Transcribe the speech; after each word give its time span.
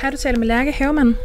Hej, 0.00 0.10
du 0.10 0.16
taler 0.16 0.38
med 0.38 0.46
Lærke 0.46 0.72
Havemann. 0.72 1.16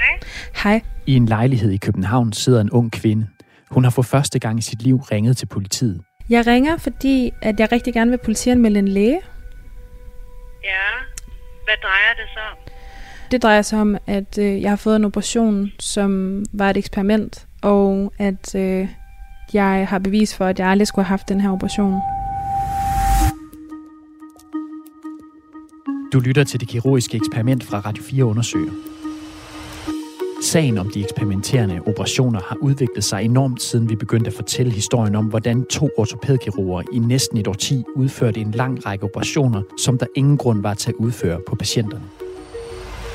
Hej. 0.00 0.18
Hej. 0.62 0.80
I 1.06 1.14
en 1.14 1.26
lejlighed 1.26 1.70
i 1.70 1.76
København 1.76 2.32
sidder 2.32 2.60
en 2.60 2.70
ung 2.70 2.92
kvinde. 2.92 3.26
Hun 3.70 3.84
har 3.84 3.90
for 3.90 4.02
første 4.02 4.38
gang 4.38 4.58
i 4.58 4.62
sit 4.62 4.82
liv 4.82 4.96
ringet 4.96 5.36
til 5.36 5.46
politiet. 5.46 6.00
Jeg 6.30 6.46
ringer, 6.46 6.76
fordi 6.76 7.32
at 7.42 7.60
jeg 7.60 7.72
rigtig 7.72 7.94
gerne 7.94 8.10
vil 8.10 8.18
politianmelde 8.18 8.78
en 8.78 8.88
læge. 8.88 9.20
Ja. 10.64 10.88
Hvad 11.64 11.74
drejer 11.82 12.14
det 12.16 12.28
så 12.34 12.40
om? 12.52 12.72
Det 13.30 13.42
drejer 13.42 13.62
sig 13.62 13.80
om, 13.80 13.96
at 14.06 14.38
øh, 14.38 14.62
jeg 14.62 14.70
har 14.70 14.76
fået 14.76 14.96
en 14.96 15.04
operation, 15.04 15.72
som 15.80 16.42
var 16.52 16.70
et 16.70 16.76
eksperiment, 16.76 17.46
og 17.62 18.12
at 18.18 18.54
øh, 18.54 18.88
jeg 19.52 19.86
har 19.88 19.98
bevis 19.98 20.36
for, 20.36 20.44
at 20.44 20.58
jeg 20.58 20.68
aldrig 20.68 20.86
skulle 20.86 21.04
have 21.04 21.12
haft 21.12 21.28
den 21.28 21.40
her 21.40 21.50
operation. 21.50 22.00
Du 26.12 26.20
lytter 26.20 26.44
til 26.44 26.60
det 26.60 26.68
kirurgiske 26.68 27.16
eksperiment 27.16 27.64
fra 27.64 27.80
Radio 27.80 28.02
4 28.02 28.24
undersøger. 28.24 28.72
Sagen 30.42 30.78
om 30.78 30.90
de 30.90 31.00
eksperimenterende 31.00 31.80
operationer 31.86 32.40
har 32.48 32.56
udviklet 32.62 33.04
sig 33.04 33.24
enormt, 33.24 33.62
siden 33.62 33.88
vi 33.88 33.96
begyndte 33.96 34.28
at 34.28 34.34
fortælle 34.34 34.72
historien 34.72 35.14
om, 35.14 35.26
hvordan 35.26 35.64
to 35.64 35.88
ortopædkirurger 35.96 36.82
i 36.92 36.98
næsten 36.98 37.38
et 37.38 37.48
årti 37.48 37.84
udførte 37.96 38.40
en 38.40 38.50
lang 38.50 38.86
række 38.86 39.04
operationer, 39.04 39.62
som 39.84 39.98
der 39.98 40.06
ingen 40.16 40.36
grund 40.36 40.62
var 40.62 40.74
til 40.74 40.90
at 40.90 40.94
udføre 40.94 41.40
på 41.48 41.56
patienterne. 41.56 42.04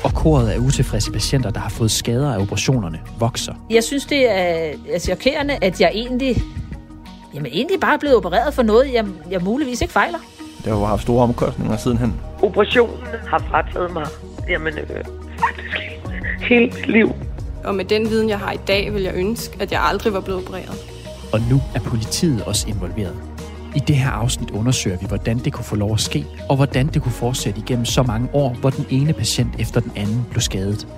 Og 0.04 0.14
koret 0.14 0.48
af 0.48 0.58
utilfredse 0.58 1.12
patienter, 1.12 1.50
der 1.50 1.60
har 1.60 1.70
fået 1.70 1.90
skader 1.90 2.34
af 2.34 2.42
operationerne, 2.42 3.00
vokser. 3.18 3.54
Jeg 3.70 3.84
synes, 3.84 4.06
det 4.06 4.30
er, 4.30 4.74
altså, 4.88 5.06
chokerende, 5.06 5.58
at 5.62 5.80
jeg 5.80 5.90
egentlig, 5.94 6.42
jamen, 7.34 7.52
egentlig 7.52 7.80
bare 7.80 7.94
er 7.94 7.98
blevet 7.98 8.16
opereret 8.16 8.54
for 8.54 8.62
noget, 8.62 8.92
jeg, 8.92 9.06
jeg 9.30 9.42
muligvis 9.42 9.80
ikke 9.80 9.92
fejler. 9.92 10.18
Det 10.64 10.72
har 10.72 10.78
jo 10.78 10.84
haft 10.84 11.02
store 11.02 11.22
omkostninger 11.22 11.76
sidenhen. 11.76 12.14
Operationen 12.42 12.96
har 13.26 13.38
frataget 13.38 13.92
mig, 13.92 14.06
jamen, 14.48 14.78
øh, 14.78 15.04
faktisk 15.38 15.76
hele 16.48 16.66
mit 16.66 16.86
liv. 16.88 17.12
Og 17.64 17.74
med 17.74 17.84
den 17.84 18.10
viden, 18.10 18.28
jeg 18.28 18.38
har 18.38 18.52
i 18.52 18.60
dag, 18.66 18.94
vil 18.94 19.02
jeg 19.02 19.14
ønske, 19.14 19.56
at 19.62 19.72
jeg 19.72 19.82
aldrig 19.82 20.12
var 20.12 20.20
blevet 20.20 20.42
opereret. 20.42 20.94
Og 21.32 21.40
nu 21.50 21.60
er 21.74 21.80
politiet 21.80 22.42
også 22.44 22.68
involveret. 22.68 23.16
I 23.76 23.78
det 23.78 23.96
her 23.96 24.10
afsnit 24.10 24.50
undersøger 24.50 24.98
vi, 24.98 25.06
hvordan 25.06 25.38
det 25.38 25.52
kunne 25.52 25.64
få 25.64 25.76
lov 25.76 25.92
at 25.92 26.00
ske, 26.00 26.26
og 26.48 26.56
hvordan 26.56 26.86
det 26.86 27.02
kunne 27.02 27.12
fortsætte 27.12 27.60
igennem 27.60 27.84
så 27.84 28.02
mange 28.02 28.28
år, 28.32 28.54
hvor 28.60 28.70
den 28.70 28.86
ene 28.90 29.12
patient 29.12 29.50
efter 29.58 29.80
den 29.80 29.92
anden 29.96 30.26
blev 30.30 30.40
skadet. 30.40 30.88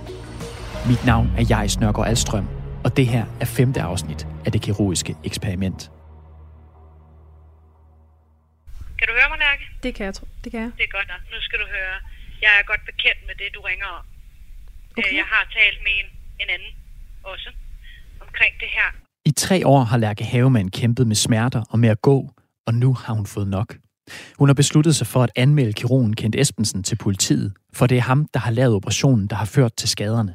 Mit 0.88 1.06
navn 1.06 1.30
er 1.38 1.42
Jais 1.50 1.80
Nørgaard 1.80 2.08
Alstrøm, 2.08 2.44
og 2.84 2.96
det 2.96 3.06
her 3.06 3.24
er 3.40 3.44
femte 3.44 3.82
afsnit 3.82 4.26
af 4.44 4.52
det 4.52 4.60
kirurgiske 4.60 5.16
eksperiment. 5.24 5.90
Det 9.86 9.94
kan 9.94 10.04
jeg 10.08 10.14
tro. 10.18 10.26
Det 10.44 10.48
kan 10.52 10.60
jeg. 10.64 10.70
Det 10.78 10.84
er 10.90 10.92
godt 10.98 11.08
nok. 11.14 11.22
Nu 11.34 11.38
skal 11.46 11.58
du 11.62 11.66
høre. 11.76 11.96
Jeg 12.44 12.52
er 12.60 12.64
godt 12.72 12.82
bekendt 12.90 13.20
med 13.28 13.34
det, 13.40 13.48
du 13.56 13.60
ringer 13.70 13.86
om. 13.98 14.04
Okay. 14.98 15.10
Øh, 15.10 15.16
Jeg 15.20 15.26
har 15.34 15.44
talt 15.58 15.78
med 15.86 15.92
en, 16.00 16.08
en 16.42 16.48
anden 16.54 16.72
også 17.32 17.48
omkring 18.20 18.52
det 18.62 18.68
her. 18.78 18.88
I 19.24 19.30
tre 19.30 19.66
år 19.66 19.80
har 19.90 19.98
Lærke 19.98 20.24
Havemann 20.24 20.70
kæmpet 20.70 21.06
med 21.06 21.16
smerter 21.16 21.62
og 21.70 21.78
med 21.78 21.88
at 21.88 22.02
gå, 22.02 22.30
og 22.66 22.74
nu 22.74 22.94
har 22.94 23.14
hun 23.14 23.26
fået 23.26 23.48
nok. 23.48 23.76
Hun 24.38 24.48
har 24.48 24.54
besluttet 24.54 24.96
sig 24.96 25.06
for 25.06 25.22
at 25.22 25.30
anmelde 25.36 25.72
kirurgen 25.72 26.16
Kent 26.16 26.34
Espensen 26.34 26.82
til 26.82 26.96
politiet, 26.96 27.52
for 27.72 27.86
det 27.86 27.96
er 27.96 28.02
ham, 28.02 28.28
der 28.34 28.40
har 28.40 28.50
lavet 28.50 28.74
operationen, 28.74 29.26
der 29.26 29.36
har 29.36 29.44
ført 29.44 29.74
til 29.76 29.88
skaderne. 29.88 30.34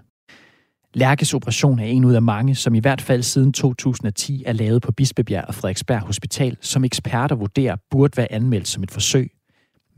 Lærkes 0.94 1.34
operation 1.34 1.80
er 1.80 1.86
en 1.86 2.06
ud 2.06 2.14
af 2.14 2.22
mange, 2.22 2.56
som 2.56 2.76
i 2.76 2.80
hvert 2.80 3.02
fald 3.02 3.24
siden 3.24 3.54
2010 3.54 4.44
er 4.46 4.54
lavet 4.54 4.82
på 4.82 4.92
Bispebjerg 4.92 5.46
og 5.48 5.56
Frederiksberg 5.56 6.00
Hospital, 6.00 6.58
som 6.62 6.84
eksperter 6.84 7.36
vurderer 7.36 7.76
burde 7.92 8.18
være 8.18 8.32
anmeldt 8.32 8.68
som 8.68 8.84
et 8.84 8.92
forsøg. 8.92 9.32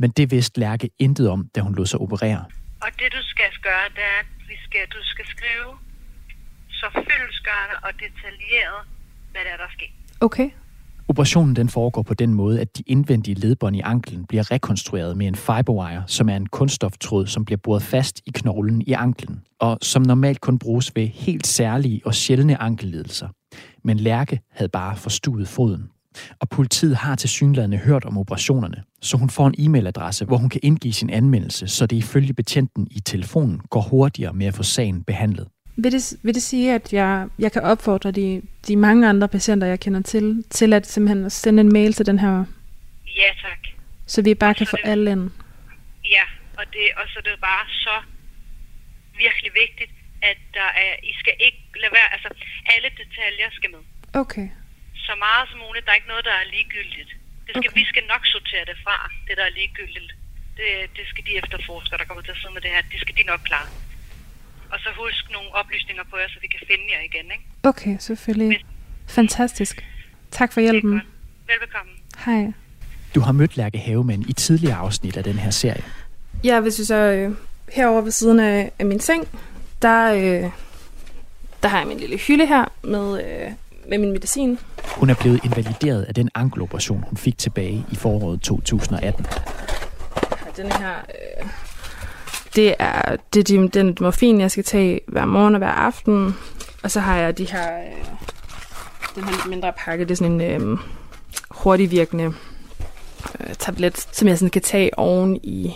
Men 0.04 0.12
det 0.12 0.32
vidste 0.32 0.60
Lærke 0.60 0.90
intet 1.00 1.30
om, 1.30 1.50
da 1.56 1.62
hun 1.62 1.76
lod 1.76 1.86
sig 1.86 2.00
operere. 2.00 2.46
Og 2.82 2.90
det, 3.00 3.08
du 3.18 3.22
skal 3.22 3.52
gøre, 3.62 3.86
det 3.96 4.04
er, 4.14 4.20
at 4.20 4.26
vi 4.50 4.56
skal, 4.66 4.80
du 4.96 5.02
skal 5.04 5.26
skrive 5.26 5.70
så 6.70 6.88
fyldesgørende 6.96 7.76
og 7.84 7.92
detaljeret, 7.94 8.80
hvad 9.32 9.42
der 9.46 9.52
er, 9.54 9.58
der 9.58 9.72
sker. 9.78 9.86
Okay. 10.22 10.50
Operationen 11.08 11.56
den 11.56 11.70
foregår 11.70 12.02
på 12.02 12.14
den 12.14 12.34
måde, 12.34 12.62
at 12.62 12.78
de 12.78 12.84
indvendige 12.88 13.36
ledbånd 13.36 13.76
i 13.76 13.80
anklen 13.80 14.26
bliver 14.26 14.52
rekonstrueret 14.52 15.18
med 15.18 15.28
en 15.28 15.36
fiberwire, 15.36 16.04
som 16.08 16.30
er 16.30 16.36
en 16.36 16.46
kunststoftråd, 16.46 17.28
som 17.28 17.46
bliver 17.46 17.60
boret 17.64 17.84
fast 17.84 18.22
i 18.26 18.32
knoglen 18.34 18.82
i 18.82 18.92
anklen, 18.92 19.44
og 19.60 19.78
som 19.82 20.02
normalt 20.02 20.42
kun 20.42 20.60
bruges 20.60 20.96
ved 20.96 21.08
helt 21.08 21.48
særlige 21.48 22.02
og 22.06 22.16
sjældne 22.16 22.62
ankellidelser. 22.62 23.28
Men 23.84 23.98
Lærke 23.98 24.40
havde 24.52 24.70
bare 24.70 24.96
forstuet 24.96 25.48
foden. 25.48 25.93
Og 26.40 26.50
politiet 26.50 26.96
har 26.96 27.16
til 27.16 27.30
synlædende 27.30 27.78
hørt 27.78 28.06
om 28.06 28.18
operationerne, 28.18 28.84
så 29.02 29.18
hun 29.18 29.30
får 29.30 29.48
en 29.48 29.56
e-mailadresse, 29.60 30.26
hvor 30.26 30.38
hun 30.38 30.50
kan 30.50 30.60
indgive 30.64 30.94
sin 30.94 31.10
anmeldelse, 31.10 31.68
så 31.68 31.86
det 31.86 31.96
ifølge 31.96 32.34
betjenten 32.34 32.88
i 32.92 33.00
telefonen 33.00 33.60
går 33.70 33.82
hurtigere 33.82 34.34
med 34.34 34.46
at 34.48 34.56
få 34.56 34.64
sagen 34.64 35.04
behandlet. 35.04 35.48
Vil 35.78 35.92
det, 35.92 36.14
vil 36.24 36.34
det 36.34 36.44
sige, 36.44 36.74
at 36.76 36.94
jeg, 36.94 37.28
jeg 37.40 37.52
kan 37.52 37.62
opfordre 37.62 38.12
de, 38.12 38.42
de 38.68 38.76
mange 38.76 39.10
andre 39.10 39.28
patienter, 39.28 39.68
jeg 39.68 39.80
kender 39.80 40.02
til, 40.02 40.44
til 40.50 40.74
at 40.74 40.88
simpelthen 40.88 41.30
sende 41.30 41.62
en 41.62 41.74
mail 41.74 41.94
til 41.94 42.06
den 42.06 42.20
her, 42.20 42.46
Ja, 43.22 43.30
tak. 43.48 43.60
så 44.06 44.22
vi 44.22 44.34
bare 44.34 44.54
kan 44.54 44.68
få 44.68 44.78
alle 44.84 45.12
ind? 45.12 45.30
Ja, 46.16 46.26
og, 46.58 46.66
det, 46.74 46.86
og 46.98 47.04
så 47.08 47.20
er 47.20 47.24
det 47.30 47.40
bare 47.42 47.66
så 47.86 47.96
virkelig 49.18 49.52
vigtigt, 49.64 49.92
at 50.22 50.38
der 50.54 50.70
er, 50.86 50.94
I 51.04 51.14
skal 51.22 51.34
ikke 51.40 51.64
lade 51.82 51.94
være, 51.98 52.08
altså 52.16 52.30
alle 52.74 52.90
detaljer 53.02 53.50
skal 53.52 53.70
med. 53.76 53.80
Okay. 54.22 54.48
Så 55.08 55.14
meget 55.26 55.46
som 55.50 55.60
muligt, 55.66 55.84
der 55.86 55.92
er 55.92 56.00
ikke 56.00 56.12
noget, 56.14 56.26
der 56.30 56.36
er 56.42 56.46
ligegyldigt. 56.56 57.12
Det 57.46 57.52
skal, 57.58 57.70
Okay. 57.70 57.80
Vi 57.80 57.86
skal 57.92 58.04
nok 58.14 58.24
sortere 58.36 58.66
det 58.72 58.78
fra, 58.86 58.98
det 59.28 59.34
der 59.40 59.46
er 59.50 59.54
ligegyldigt. 59.60 60.12
Det, 60.60 60.70
det 60.98 61.06
skal 61.12 61.24
de 61.28 61.34
efterforskere, 61.42 61.98
der 62.02 62.06
kommer 62.10 62.24
til 62.28 62.34
at 62.36 62.40
sidde 62.42 62.54
med 62.58 62.62
det 62.66 62.72
her, 62.76 62.82
det 62.94 63.00
skal 63.04 63.16
de 63.20 63.24
nok 63.32 63.42
klare. 63.50 63.70
Og 64.74 64.78
så 64.84 64.90
husk 65.02 65.24
nogle 65.36 65.50
oplysninger 65.60 66.04
på 66.12 66.16
jer, 66.22 66.28
så 66.34 66.38
vi 66.46 66.48
kan 66.56 66.62
finde 66.70 66.86
jer 66.94 67.02
igen, 67.10 67.26
ikke? 67.36 67.46
Okay, 67.72 67.96
selvfølgelig. 68.08 68.66
Fantastisk. 69.08 69.86
Tak 70.32 70.54
for 70.54 70.62
hjælpen. 70.62 71.02
Velbekomme. 71.48 71.92
Hej. 72.26 72.52
Du 73.16 73.20
har 73.20 73.32
mødt 73.32 73.58
Lærke 73.58 73.78
Havemann 73.78 74.26
i 74.30 74.34
tidligere 74.34 74.76
afsnit 74.78 75.18
af 75.18 75.24
den 75.24 75.38
her 75.40 75.50
serie. 75.50 75.84
Ja, 76.44 76.60
hvis 76.60 76.80
vi 76.80 76.84
så 76.84 76.96
øh, 76.96 77.36
herover 77.74 78.02
ved 78.02 78.12
siden 78.12 78.40
af, 78.40 78.72
af 78.80 78.86
min 78.86 79.00
seng, 79.00 79.28
der, 79.82 80.14
øh, 80.14 80.52
der 81.64 81.68
har 81.68 81.78
jeg 81.80 81.88
min 81.88 81.98
lille 82.00 82.18
hylde 82.18 82.46
her 82.48 82.66
med, 82.84 83.26
øh, 83.26 83.52
med 83.90 83.98
min 83.98 84.12
medicin. 84.12 84.60
Hun 84.98 85.10
er 85.10 85.16
blevet 85.22 85.40
invalideret 85.46 86.04
af 86.04 86.14
den 86.14 86.30
ankeloperation, 86.36 87.04
hun 87.08 87.18
fik 87.18 87.38
tilbage 87.38 87.86
i 87.92 87.96
foråret 87.96 88.42
2018. 88.42 89.26
Og 90.16 90.58
den 90.58 90.72
her, 90.72 90.94
øh, 91.40 91.48
det 92.56 92.76
er, 92.80 93.16
det 93.34 93.40
er 93.40 93.44
de, 93.44 93.68
den 93.68 93.98
morfin, 94.02 94.40
jeg 94.42 94.52
skal 94.52 94.64
tage 94.64 95.00
hver 95.08 95.26
morgen 95.26 95.56
og 95.56 95.58
hver 95.58 95.72
aften. 95.72 96.36
Og 96.84 96.92
så 96.92 97.00
har 97.00 97.18
jeg 97.18 97.38
de 97.38 97.52
her, 97.52 97.78
øh, 97.78 98.06
den 99.16 99.24
her 99.24 99.32
lidt 99.32 99.50
mindre 99.50 99.74
pakke, 99.78 100.06
det 100.06 100.12
er 100.12 100.16
sådan 100.16 100.42
en 100.42 100.72
øh, 100.72 100.78
hurtigvirkende 101.52 102.34
øh, 103.40 103.54
tablet, 103.60 103.98
som 103.98 104.28
jeg 104.28 104.38
sådan 104.38 104.50
kan 104.50 104.62
tage 104.62 105.00
oven 105.00 105.40
i 105.44 105.74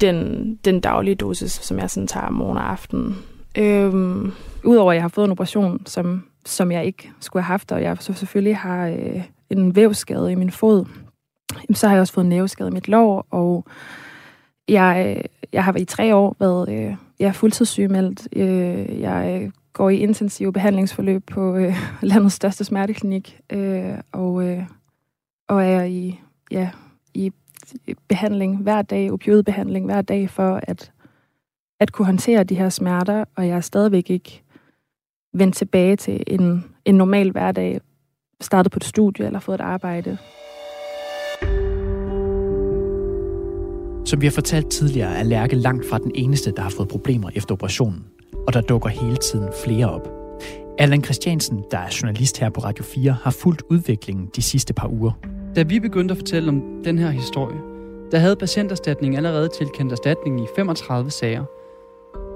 den, 0.00 0.54
den 0.64 0.80
daglige 0.80 1.14
dosis, 1.14 1.52
som 1.52 1.78
jeg 1.78 1.90
sådan 1.90 2.06
tager 2.06 2.30
morgen 2.30 2.58
og 2.58 2.70
aften. 2.70 3.18
Øhm, 3.58 4.32
Udover 4.64 4.92
at 4.92 4.94
jeg 4.94 5.02
har 5.02 5.08
fået 5.08 5.24
en 5.24 5.30
operation, 5.30 5.82
som, 5.86 6.24
som 6.44 6.72
jeg 6.72 6.84
ikke 6.84 7.10
skulle 7.20 7.42
have 7.42 7.52
haft, 7.52 7.72
og 7.72 7.82
jeg 7.82 7.96
så 8.00 8.12
selvfølgelig 8.12 8.56
har 8.56 8.86
øh, 8.86 9.24
en 9.50 9.76
vævsskade 9.76 10.32
i 10.32 10.34
min 10.34 10.50
fod, 10.50 10.84
jamen, 11.54 11.74
så 11.74 11.88
har 11.88 11.94
jeg 11.94 12.00
også 12.00 12.12
fået 12.12 12.24
en 12.24 12.28
næveskade 12.28 12.68
i 12.68 12.72
mit 12.72 12.88
lår, 12.88 13.26
og 13.30 13.66
jeg, 14.68 15.16
øh, 15.18 15.24
jeg 15.52 15.64
har 15.64 15.76
i 15.76 15.84
tre 15.84 16.14
år 16.14 16.36
været 16.40 16.68
øh, 16.68 16.96
jeg 17.22 17.28
er 17.28 17.32
fuldtidssygemeldt. 17.32 18.28
Øh, 18.36 19.00
jeg 19.00 19.42
øh, 19.42 19.50
går 19.72 19.90
i 19.90 19.96
intensiv 19.96 20.52
behandlingsforløb 20.52 21.26
på 21.26 21.56
øh, 21.56 21.76
landets 22.02 22.34
største 22.34 22.64
smerteklinik, 22.64 23.40
øh, 23.52 23.94
og, 24.12 24.48
øh, 24.48 24.66
og 25.48 25.64
er 25.64 25.84
i, 25.84 26.20
ja, 26.50 26.70
i 27.14 27.32
behandling 28.08 28.56
hver 28.56 28.82
dag, 28.82 29.12
opioidbehandling 29.12 29.84
hver 29.84 30.02
dag, 30.02 30.30
for 30.30 30.60
at, 30.62 30.92
at 31.80 31.92
kunne 31.92 32.06
håndtere 32.06 32.44
de 32.44 32.54
her 32.54 32.68
smerter, 32.68 33.24
og 33.36 33.48
jeg 33.48 33.56
er 33.56 33.60
stadigvæk 33.60 34.10
ikke 34.10 34.41
vendt 35.34 35.56
tilbage 35.56 35.96
til 35.96 36.22
en, 36.26 36.64
en 36.84 36.94
normal 36.94 37.30
hverdag, 37.30 37.80
startet 38.40 38.72
på 38.72 38.76
et 38.76 38.84
studie 38.84 39.26
eller 39.26 39.40
fået 39.40 39.54
et 39.54 39.60
arbejde. 39.60 40.18
Som 44.04 44.20
vi 44.20 44.26
har 44.26 44.32
fortalt 44.32 44.70
tidligere, 44.70 45.16
er 45.16 45.22
Lærke 45.22 45.56
langt 45.56 45.88
fra 45.88 45.98
den 45.98 46.12
eneste, 46.14 46.52
der 46.56 46.62
har 46.62 46.70
fået 46.70 46.88
problemer 46.88 47.30
efter 47.34 47.54
operationen. 47.54 48.04
Og 48.46 48.52
der 48.52 48.60
dukker 48.60 48.88
hele 48.88 49.16
tiden 49.16 49.48
flere 49.64 49.90
op. 49.90 50.08
Allan 50.78 51.04
Christiansen, 51.04 51.64
der 51.70 51.78
er 51.78 51.98
journalist 52.02 52.38
her 52.38 52.50
på 52.50 52.60
Radio 52.60 52.84
4, 52.84 53.16
har 53.22 53.30
fulgt 53.30 53.62
udviklingen 53.70 54.30
de 54.36 54.42
sidste 54.42 54.74
par 54.74 54.88
uger. 54.88 55.12
Da 55.56 55.62
vi 55.62 55.80
begyndte 55.80 56.12
at 56.12 56.18
fortælle 56.18 56.48
om 56.48 56.82
den 56.84 56.98
her 56.98 57.10
historie, 57.10 57.58
der 58.12 58.18
havde 58.18 58.36
patienterstatningen 58.36 59.16
allerede 59.16 59.48
tilkendt 59.58 59.92
erstatning 59.92 60.40
i 60.40 60.46
35 60.56 61.10
sager. 61.10 61.44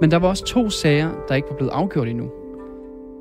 Men 0.01 0.11
der 0.11 0.17
var 0.17 0.29
også 0.29 0.45
to 0.45 0.71
sager, 0.71 1.11
der 1.29 1.35
ikke 1.35 1.49
var 1.51 1.57
blevet 1.57 1.71
afgjort 1.71 2.09
endnu. 2.09 2.31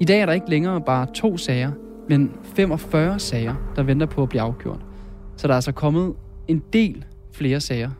I 0.01 0.05
dag 0.05 0.19
er 0.19 0.25
der 0.25 0.33
ikke 0.33 0.49
længere 0.49 0.81
bare 0.81 1.07
to 1.13 1.37
sager, 1.37 1.71
men 2.09 2.31
45 2.43 3.19
sager, 3.19 3.55
der 3.75 3.83
venter 3.83 4.05
på 4.05 4.23
at 4.23 4.29
blive 4.29 4.41
afgjort. 4.41 4.85
Så 5.37 5.47
der 5.47 5.53
er 5.53 5.55
altså 5.55 5.71
kommet 5.71 6.13
en 6.47 6.63
del 6.73 7.05
flere 7.33 7.59
sager. 7.61 7.91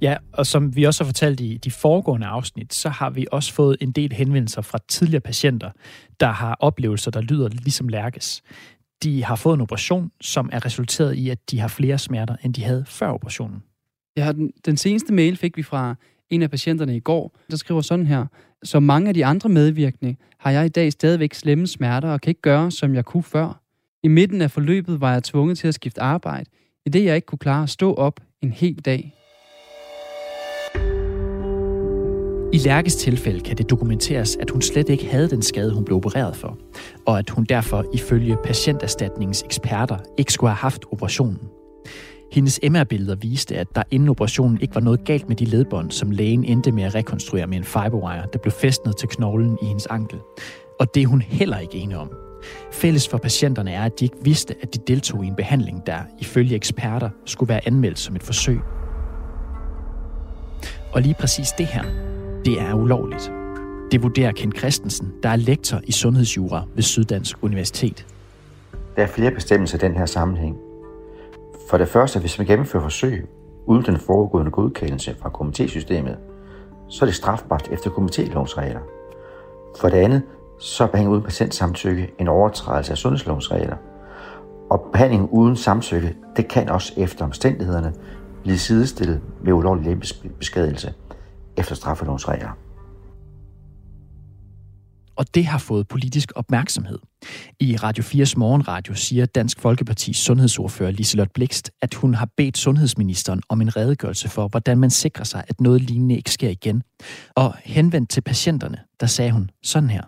Ja, 0.00 0.16
og 0.32 0.46
som 0.46 0.76
vi 0.76 0.84
også 0.84 1.04
har 1.04 1.06
fortalt 1.06 1.40
i 1.40 1.56
de 1.56 1.70
foregående 1.70 2.26
afsnit, 2.26 2.74
så 2.74 2.88
har 2.88 3.10
vi 3.10 3.26
også 3.32 3.52
fået 3.52 3.76
en 3.80 3.92
del 3.92 4.12
henvendelser 4.12 4.62
fra 4.62 4.78
tidligere 4.88 5.20
patienter, 5.20 5.70
der 6.20 6.26
har 6.26 6.56
oplevelser, 6.60 7.10
der 7.10 7.20
lyder 7.20 7.48
ligesom 7.48 7.88
Lærkes. 7.88 8.42
De 9.02 9.24
har 9.24 9.36
fået 9.36 9.54
en 9.54 9.60
operation, 9.60 10.10
som 10.20 10.50
er 10.52 10.64
resulteret 10.64 11.14
i, 11.14 11.30
at 11.30 11.50
de 11.50 11.60
har 11.60 11.68
flere 11.68 11.98
smerter, 11.98 12.36
end 12.44 12.54
de 12.54 12.64
havde 12.64 12.84
før 12.86 13.08
operationen. 13.08 13.62
Ja, 14.16 14.32
den, 14.32 14.52
den 14.66 14.76
seneste 14.76 15.12
mail 15.12 15.36
fik 15.36 15.56
vi 15.56 15.62
fra 15.62 15.94
en 16.30 16.42
af 16.42 16.50
patienterne 16.50 16.96
i 16.96 17.00
går, 17.00 17.36
der 17.50 17.56
skriver 17.56 17.80
sådan 17.80 18.06
her. 18.06 18.26
Som 18.64 18.82
mange 18.82 19.08
af 19.08 19.14
de 19.14 19.24
andre 19.24 19.48
medvirkende, 19.48 20.16
har 20.38 20.50
jeg 20.50 20.66
i 20.66 20.68
dag 20.68 20.92
stadigvæk 20.92 21.34
slemme 21.34 21.66
smerter 21.66 22.08
og 22.08 22.20
kan 22.20 22.30
ikke 22.30 22.40
gøre, 22.40 22.70
som 22.70 22.94
jeg 22.94 23.04
kunne 23.04 23.22
før. 23.22 23.62
I 24.02 24.08
midten 24.08 24.42
af 24.42 24.50
forløbet 24.50 25.00
var 25.00 25.12
jeg 25.12 25.22
tvunget 25.22 25.58
til 25.58 25.68
at 25.68 25.74
skifte 25.74 26.00
arbejde, 26.00 26.50
i 26.86 26.90
det 26.90 27.04
jeg 27.04 27.16
ikke 27.16 27.26
kunne 27.26 27.38
klare 27.38 27.62
at 27.62 27.70
stå 27.70 27.94
op 27.94 28.20
en 28.42 28.52
hel 28.52 28.74
dag. 28.74 29.14
I 32.52 32.58
Lærkes 32.58 32.96
tilfælde 32.96 33.40
kan 33.40 33.56
det 33.56 33.70
dokumenteres, 33.70 34.36
at 34.36 34.50
hun 34.50 34.62
slet 34.62 34.88
ikke 34.88 35.06
havde 35.06 35.30
den 35.30 35.42
skade, 35.42 35.74
hun 35.74 35.84
blev 35.84 35.96
opereret 35.96 36.36
for, 36.36 36.58
og 37.06 37.18
at 37.18 37.30
hun 37.30 37.44
derfor 37.44 37.84
ifølge 37.94 38.36
patienterstatningens 38.44 39.42
eksperter 39.42 39.98
ikke 40.18 40.32
skulle 40.32 40.50
have 40.50 40.56
haft 40.56 40.84
operationen. 40.92 41.57
Hendes 42.32 42.60
MR-billeder 42.70 43.14
viste, 43.14 43.56
at 43.56 43.66
der 43.74 43.82
inden 43.90 44.08
operationen 44.08 44.60
ikke 44.60 44.74
var 44.74 44.80
noget 44.80 45.04
galt 45.04 45.28
med 45.28 45.36
de 45.36 45.44
ledbånd, 45.44 45.90
som 45.90 46.10
lægen 46.10 46.44
endte 46.44 46.72
med 46.72 46.82
at 46.82 46.94
rekonstruere 46.94 47.46
med 47.46 47.56
en 47.58 47.64
fiberwire, 47.64 48.26
der 48.32 48.38
blev 48.38 48.52
fæstnet 48.52 48.96
til 48.96 49.08
knoglen 49.08 49.58
i 49.62 49.64
hendes 49.64 49.86
ankel. 49.86 50.18
Og 50.80 50.94
det 50.94 51.02
er 51.02 51.06
hun 51.06 51.22
heller 51.22 51.58
ikke 51.58 51.74
enig 51.78 51.96
om. 51.96 52.10
Fælles 52.72 53.08
for 53.08 53.18
patienterne 53.18 53.72
er, 53.72 53.84
at 53.84 54.00
de 54.00 54.04
ikke 54.04 54.16
vidste, 54.22 54.54
at 54.62 54.74
de 54.74 54.78
deltog 54.86 55.24
i 55.24 55.26
en 55.26 55.34
behandling, 55.34 55.86
der 55.86 55.98
ifølge 56.18 56.54
eksperter 56.54 57.10
skulle 57.24 57.48
være 57.48 57.66
anmeldt 57.66 57.98
som 57.98 58.16
et 58.16 58.22
forsøg. 58.22 58.60
Og 60.92 61.02
lige 61.02 61.14
præcis 61.20 61.48
det 61.58 61.66
her, 61.66 61.82
det 62.44 62.60
er 62.60 62.74
ulovligt. 62.74 63.32
Det 63.92 64.02
vurderer 64.02 64.32
Ken 64.32 64.52
Christensen, 64.52 65.12
der 65.22 65.28
er 65.28 65.36
lektor 65.36 65.80
i 65.84 65.92
sundhedsjura 65.92 66.64
ved 66.74 66.82
Syddansk 66.82 67.36
Universitet. 67.42 68.06
Der 68.96 69.02
er 69.02 69.06
flere 69.06 69.30
bestemmelser 69.30 69.78
i 69.78 69.80
den 69.80 69.96
her 69.96 70.06
sammenhæng. 70.06 70.67
For 71.68 71.78
det 71.78 71.88
første, 71.88 72.20
hvis 72.20 72.38
man 72.38 72.46
gennemfører 72.46 72.82
forsøg 72.82 73.28
uden 73.66 73.84
den 73.84 73.96
foregående 73.96 74.50
godkendelse 74.50 75.16
fra 75.20 75.28
komitésystemet, 75.28 76.16
så 76.88 77.04
er 77.04 77.06
det 77.06 77.14
strafbart 77.14 77.68
efter 77.72 77.90
komitélovens 77.90 78.58
regler. 78.58 78.80
For 79.80 79.88
det 79.88 79.96
andet, 79.96 80.22
så 80.60 80.84
er 80.84 80.88
behandling 80.88 81.12
uden 81.12 81.24
patientsamtykke 81.24 82.14
en 82.18 82.28
overtrædelse 82.28 82.92
af 82.92 82.98
sundhedslovens 82.98 83.52
regler. 83.52 83.76
Og 84.70 84.88
behandling 84.92 85.28
uden 85.32 85.56
samtykke, 85.56 86.16
det 86.36 86.48
kan 86.48 86.68
også 86.68 86.92
efter 86.96 87.24
omstændighederne 87.24 87.94
blive 88.42 88.58
sidestillet 88.58 89.20
med 89.42 89.52
ulovlig 89.52 89.84
lempesbeskadigelse 89.84 90.94
efter 91.56 91.74
straffelovens 91.74 92.28
regler. 92.28 92.50
Og 95.18 95.34
det 95.34 95.44
har 95.44 95.58
fået 95.58 95.88
politisk 95.88 96.32
opmærksomhed. 96.34 96.98
I 97.60 97.76
Radio 97.76 98.04
4's 98.04 98.34
morgenradio 98.36 98.94
siger 98.94 99.26
Dansk 99.26 99.60
Folkepartis 99.60 100.16
sundhedsordfører 100.16 100.90
Liselot 100.90 101.28
Blikst, 101.34 101.70
at 101.82 101.94
hun 101.94 102.14
har 102.14 102.28
bedt 102.36 102.58
sundhedsministeren 102.58 103.42
om 103.48 103.60
en 103.60 103.76
redegørelse 103.76 104.28
for, 104.28 104.48
hvordan 104.48 104.78
man 104.78 104.90
sikrer 104.90 105.24
sig, 105.24 105.44
at 105.48 105.60
noget 105.60 105.82
lignende 105.82 106.16
ikke 106.16 106.30
sker 106.30 106.48
igen. 106.48 106.82
Og 107.34 107.54
henvendt 107.64 108.10
til 108.10 108.20
patienterne, 108.20 108.78
der 109.00 109.06
sagde 109.06 109.32
hun 109.32 109.50
sådan 109.62 109.90
her. 109.90 110.02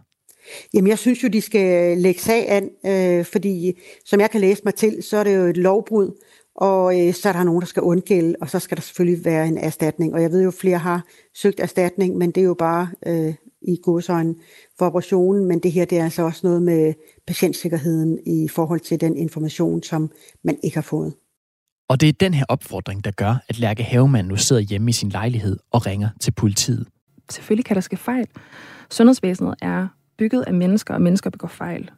Jamen, 0.75 0.89
jeg 0.89 0.99
synes 0.99 1.23
jo, 1.23 1.29
de 1.29 1.41
skal 1.41 1.99
lægge 1.99 2.21
sag 2.21 2.51
an, 2.51 2.69
øh, 2.87 3.25
fordi 3.25 3.73
som 4.07 4.21
jeg 4.21 4.31
kan 4.31 4.41
læse 4.41 4.63
mig 4.65 4.75
til, 4.75 5.03
så 5.03 5.17
er 5.17 5.25
det 5.25 5.37
jo 5.37 5.43
et 5.43 5.57
lovbrud, 5.57 6.25
og 6.55 7.01
øh, 7.01 7.15
så 7.15 7.29
er 7.29 7.33
der 7.33 7.45
nogen, 7.45 7.61
der 7.61 7.67
skal 7.67 7.83
undgælde, 7.83 8.35
og 8.41 8.51
så 8.51 8.59
skal 8.59 8.77
der 8.77 8.83
selvfølgelig 8.83 9.25
være 9.25 9.49
en 9.49 9.59
erstatning. 9.59 10.15
Og 10.15 10.23
jeg 10.23 10.31
ved 10.31 10.43
jo, 10.43 10.51
flere 10.51 10.79
har 10.79 11.05
søgt 11.35 11.61
erstatning, 11.61 12.17
men 12.17 12.31
det 12.31 12.41
er 12.41 12.45
jo 12.45 12.55
bare 12.55 12.89
øh, 13.07 13.35
i 13.63 13.77
godsøjne 13.83 14.35
for 14.79 14.87
operationen, 14.87 15.45
men 15.45 15.59
det 15.59 15.73
her 15.73 15.85
det 15.85 15.99
er 15.99 16.05
altså 16.05 16.23
også 16.23 16.41
noget 16.43 16.63
med 16.63 16.95
patientsikkerheden 17.27 18.19
i 18.27 18.49
forhold 18.49 18.81
til 18.81 19.01
den 19.01 19.17
information, 19.17 19.83
som 19.83 20.11
man 20.45 20.59
ikke 20.63 20.77
har 20.77 20.83
fået. 20.83 21.15
Og 21.89 22.01
det 22.01 22.09
er 22.09 22.13
den 22.13 22.35
her 22.35 22.45
opfordring, 22.49 23.05
der 23.05 23.11
gør, 23.11 23.45
at 23.49 23.59
Lærke 23.59 23.83
Havemann 23.83 24.29
nu 24.29 24.37
sidder 24.37 24.63
hjemme 24.63 24.89
i 24.89 24.93
sin 24.93 25.09
lejlighed 25.09 25.59
og 25.71 25.87
ringer 25.87 26.09
til 26.21 26.31
politiet. 26.31 26.87
Selvfølgelig 27.31 27.65
kan 27.65 27.75
der 27.75 27.81
ske 27.81 27.97
fejl. 27.97 28.27
Sundhedsvæsenet 28.91 29.55
er 29.63 29.89
bygget 30.19 30.43
af 30.43 30.55
mennesker, 30.55 30.95
og 30.95 31.03
mennesker 31.03 31.31
begår 31.31 31.49
fejl. 31.49 31.91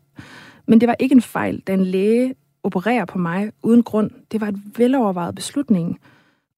Men 0.66 0.80
det 0.80 0.88
var 0.88 0.96
ikke 0.98 1.14
en 1.14 1.22
fejl, 1.22 1.60
da 1.60 1.74
en 1.74 1.84
læge 1.84 2.34
opererer 2.62 3.04
på 3.04 3.18
mig 3.18 3.52
uden 3.62 3.82
grund. 3.82 4.10
Det 4.32 4.40
var 4.40 4.48
et 4.48 4.62
velovervejet 4.76 5.34
beslutning. 5.34 6.00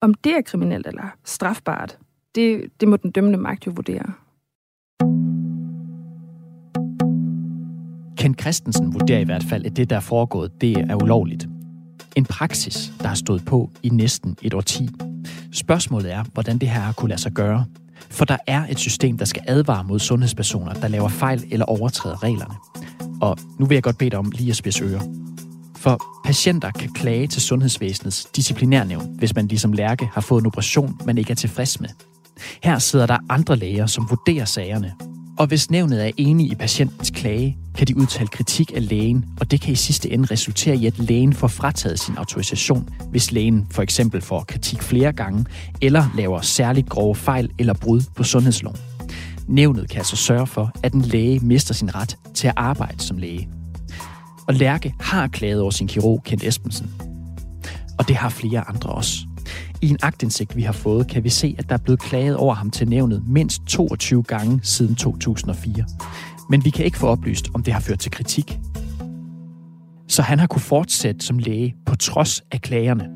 Om 0.00 0.14
det 0.14 0.36
er 0.36 0.42
kriminelt 0.42 0.86
eller 0.86 1.16
strafbart, 1.24 1.98
det, 2.34 2.70
det 2.80 2.88
må 2.88 2.96
den 2.96 3.10
dømmende 3.10 3.38
magt 3.38 3.66
jo 3.66 3.72
vurdere. 3.76 4.12
Ken 8.25 8.35
Christensen 8.41 8.94
vurderer 8.94 9.19
i 9.19 9.25
hvert 9.25 9.44
fald, 9.44 9.67
at 9.67 9.76
det, 9.76 9.91
der 9.91 9.96
er 9.96 10.00
foregået, 10.00 10.61
det 10.61 10.76
er 10.76 11.02
ulovligt. 11.02 11.46
En 12.17 12.25
praksis, 12.25 12.93
der 13.00 13.08
har 13.08 13.14
stået 13.14 13.44
på 13.44 13.70
i 13.82 13.88
næsten 13.88 14.37
et 14.43 14.55
årti. 14.55 14.88
Spørgsmålet 15.52 16.12
er, 16.12 16.25
hvordan 16.32 16.58
det 16.58 16.69
her 16.69 16.81
har 16.81 16.93
kunne 16.93 17.08
lade 17.08 17.20
sig 17.20 17.32
gøre. 17.32 17.64
For 18.11 18.25
der 18.25 18.37
er 18.46 18.67
et 18.70 18.79
system, 18.79 19.19
der 19.19 19.25
skal 19.25 19.43
advare 19.46 19.85
mod 19.85 19.99
sundhedspersoner, 19.99 20.73
der 20.73 20.88
laver 20.88 21.08
fejl 21.08 21.44
eller 21.50 21.67
overtræder 21.67 22.23
reglerne. 22.23 22.55
Og 23.20 23.38
nu 23.58 23.67
vil 23.67 23.75
jeg 23.75 23.82
godt 23.82 23.99
bede 23.99 24.11
dig 24.11 24.19
om 24.19 24.31
lige 24.31 24.50
at 24.50 24.56
spidse 24.56 24.85
ører. 24.85 25.02
For 25.76 26.02
patienter 26.25 26.70
kan 26.70 26.93
klage 26.93 27.26
til 27.26 27.43
sundhedsvæsenets 27.43 28.25
disciplinærnævn, 28.37 29.14
hvis 29.19 29.35
man 29.35 29.47
ligesom 29.47 29.73
Lærke 29.73 30.08
har 30.12 30.20
fået 30.20 30.40
en 30.40 30.47
operation, 30.47 30.99
man 31.06 31.19
ikke 31.19 31.31
er 31.31 31.35
tilfreds 31.35 31.81
med. 31.81 31.88
Her 32.62 32.78
sidder 32.78 33.06
der 33.06 33.19
andre 33.28 33.56
læger, 33.56 33.86
som 33.86 34.06
vurderer 34.10 34.44
sagerne. 34.44 34.92
Og 35.38 35.46
hvis 35.46 35.70
nævnet 35.70 36.06
er 36.06 36.10
enige 36.16 36.48
i 36.48 36.54
patientens 36.54 37.10
klage, 37.10 37.58
kan 37.75 37.86
de 37.86 37.96
udtale 37.96 38.28
kritik 38.28 38.72
af 38.75 38.88
lægen, 38.88 39.25
og 39.40 39.50
det 39.50 39.60
kan 39.60 39.72
i 39.72 39.76
sidste 39.76 40.10
ende 40.10 40.28
resultere 40.31 40.76
i, 40.76 40.86
at 40.86 40.98
lægen 40.98 41.32
får 41.32 41.48
frataget 41.48 42.00
sin 42.00 42.16
autorisation, 42.16 42.88
hvis 43.10 43.32
lægen 43.32 43.66
for 43.70 43.82
eksempel 43.82 44.20
får 44.20 44.44
kritik 44.48 44.82
flere 44.82 45.12
gange, 45.12 45.44
eller 45.81 46.06
laver 46.16 46.40
særligt 46.40 46.88
grove 46.88 47.14
fejl 47.14 47.50
eller 47.58 47.75
brud 47.75 48.02
på 48.16 48.22
sundhedsloven. 48.22 48.78
Nævnet 49.48 49.88
kan 49.90 49.98
altså 49.98 50.16
sørge 50.16 50.46
for, 50.46 50.70
at 50.82 50.92
en 50.92 51.02
læge 51.02 51.40
mister 51.40 51.75
sin 51.75 51.94
ret 51.94 52.16
til 52.34 52.48
at 52.48 52.54
arbejde 52.56 53.02
som 53.02 53.19
læge. 53.19 53.48
Og 54.48 54.54
Lærke 54.54 54.94
har 55.00 55.28
klaget 55.28 55.61
over 55.61 55.70
sin 55.70 55.88
kirurg, 55.88 56.23
Kent 56.25 56.44
Espensen. 56.44 56.90
Og 57.99 58.09
det 58.09 58.16
har 58.16 58.28
flere 58.28 58.68
andre 58.68 58.90
også. 58.90 59.18
I 59.85 59.88
en 59.88 59.99
agtindsigt, 60.03 60.57
vi 60.57 60.62
har 60.62 60.73
fået, 60.73 61.09
kan 61.09 61.25
vi 61.25 61.29
se, 61.29 61.55
at 61.59 61.69
der 61.69 61.75
er 61.75 61.79
blevet 61.79 62.00
klaget 62.00 62.37
over 62.37 62.55
ham 62.55 62.71
til 62.71 62.88
nævnet 62.88 63.23
mindst 63.29 63.62
22 63.67 64.23
gange 64.23 64.61
siden 64.62 64.95
2004. 64.95 65.85
Men 66.50 66.64
vi 66.64 66.71
kan 66.71 66.85
ikke 66.85 66.99
få 66.99 67.07
oplyst, 67.07 67.50
om 67.55 67.62
det 67.62 67.73
har 67.73 67.81
ført 67.81 67.99
til 67.99 68.11
kritik. 68.11 68.59
Så 70.09 70.23
han 70.23 70.38
har 70.38 70.47
kunne 70.47 70.61
fortsætte 70.61 71.26
som 71.26 71.38
læge 71.38 71.75
på 71.87 71.97
trods 71.97 72.43
af 72.53 72.61
klagerne. 72.61 73.09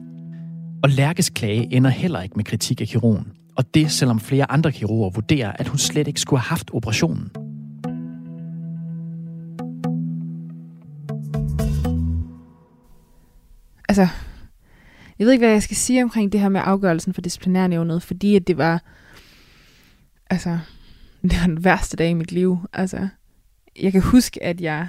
Og 0.82 0.90
Lærkes 0.90 1.30
klage 1.30 1.74
ender 1.74 1.90
heller 1.90 2.20
ikke 2.20 2.36
med 2.36 2.44
kritik 2.44 2.80
af 2.80 2.86
kirurgen. 2.86 3.26
Og 3.56 3.74
det 3.74 3.90
selvom 3.90 4.20
flere 4.20 4.50
andre 4.50 4.72
kirurger 4.72 5.10
vurderer, 5.10 5.52
at 5.52 5.68
hun 5.68 5.78
slet 5.78 6.08
ikke 6.08 6.20
skulle 6.20 6.40
have 6.40 6.48
haft 6.48 6.70
operationen. 6.72 7.30
Altså, 13.88 14.08
jeg 15.18 15.24
ved 15.24 15.32
ikke, 15.32 15.44
hvad 15.44 15.52
jeg 15.52 15.62
skal 15.62 15.76
sige 15.76 16.02
omkring 16.02 16.32
det 16.32 16.40
her 16.40 16.48
med 16.48 16.60
afgørelsen 16.64 17.14
for 17.14 17.20
disciplinærnævnet, 17.20 18.02
fordi 18.02 18.36
at 18.36 18.46
det 18.46 18.58
var, 18.58 18.82
altså, 20.30 20.58
det 21.22 21.40
var 21.40 21.46
den 21.46 21.64
værste 21.64 21.96
dag 21.96 22.10
i 22.10 22.14
mit 22.14 22.32
liv. 22.32 22.58
Altså, 22.72 23.08
jeg 23.80 23.92
kan 23.92 24.02
huske, 24.02 24.44
at 24.44 24.60
jeg, 24.60 24.88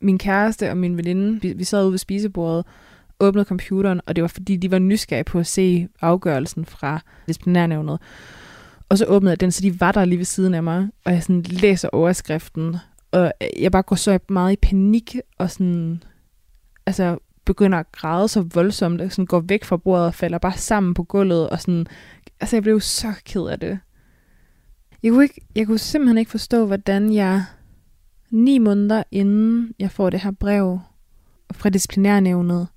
min 0.00 0.18
kæreste 0.18 0.70
og 0.70 0.76
min 0.76 0.96
veninde, 0.96 1.40
vi, 1.40 1.52
vi 1.52 1.64
sad 1.64 1.82
ude 1.82 1.90
ved 1.90 1.98
spisebordet, 1.98 2.66
åbnede 3.20 3.44
computeren, 3.44 4.00
og 4.06 4.16
det 4.16 4.22
var 4.22 4.28
fordi, 4.28 4.56
de 4.56 4.70
var 4.70 4.78
nysgerrige 4.78 5.24
på 5.24 5.38
at 5.38 5.46
se 5.46 5.88
afgørelsen 6.00 6.66
fra 6.66 7.00
disciplinærnævnet. 7.26 7.98
Og 8.88 8.98
så 8.98 9.04
åbnede 9.04 9.30
jeg 9.30 9.40
den, 9.40 9.52
så 9.52 9.62
de 9.62 9.80
var 9.80 9.92
der 9.92 10.04
lige 10.04 10.18
ved 10.18 10.24
siden 10.24 10.54
af 10.54 10.62
mig, 10.62 10.88
og 11.04 11.12
jeg 11.12 11.22
sådan 11.22 11.42
læser 11.42 11.88
overskriften, 11.92 12.76
og 13.10 13.32
jeg 13.58 13.72
bare 13.72 13.82
går 13.82 13.96
så 13.96 14.18
meget 14.28 14.52
i 14.52 14.56
panik, 14.56 15.16
og 15.38 15.50
sådan, 15.50 16.02
altså 16.86 17.18
begynder 17.44 17.78
at 17.78 17.92
græde 17.92 18.28
så 18.28 18.40
voldsomt, 18.54 19.00
og 19.00 19.12
sådan 19.12 19.26
går 19.26 19.40
væk 19.40 19.64
fra 19.64 19.76
bordet 19.76 20.06
og 20.06 20.14
falder 20.14 20.38
bare 20.38 20.56
sammen 20.56 20.94
på 20.94 21.02
gulvet, 21.02 21.50
og 21.50 21.60
sådan, 21.60 21.86
altså 22.40 22.56
jeg 22.56 22.62
blev 22.62 22.80
så 22.80 23.12
ked 23.24 23.42
af 23.42 23.60
det. 23.60 23.78
Jeg 25.02 25.12
kunne, 25.12 25.24
ikke, 25.24 25.40
jeg 25.56 25.66
kunne 25.66 25.78
simpelthen 25.78 26.18
ikke 26.18 26.30
forstå, 26.30 26.66
hvordan 26.66 27.12
jeg 27.12 27.44
ni 28.30 28.58
måneder 28.58 29.02
inden 29.10 29.74
jeg 29.78 29.90
får 29.90 30.10
det 30.10 30.20
her 30.20 30.30
brev 30.30 30.80
fra 31.52 31.68
disciplinærnævnet, 31.68 32.68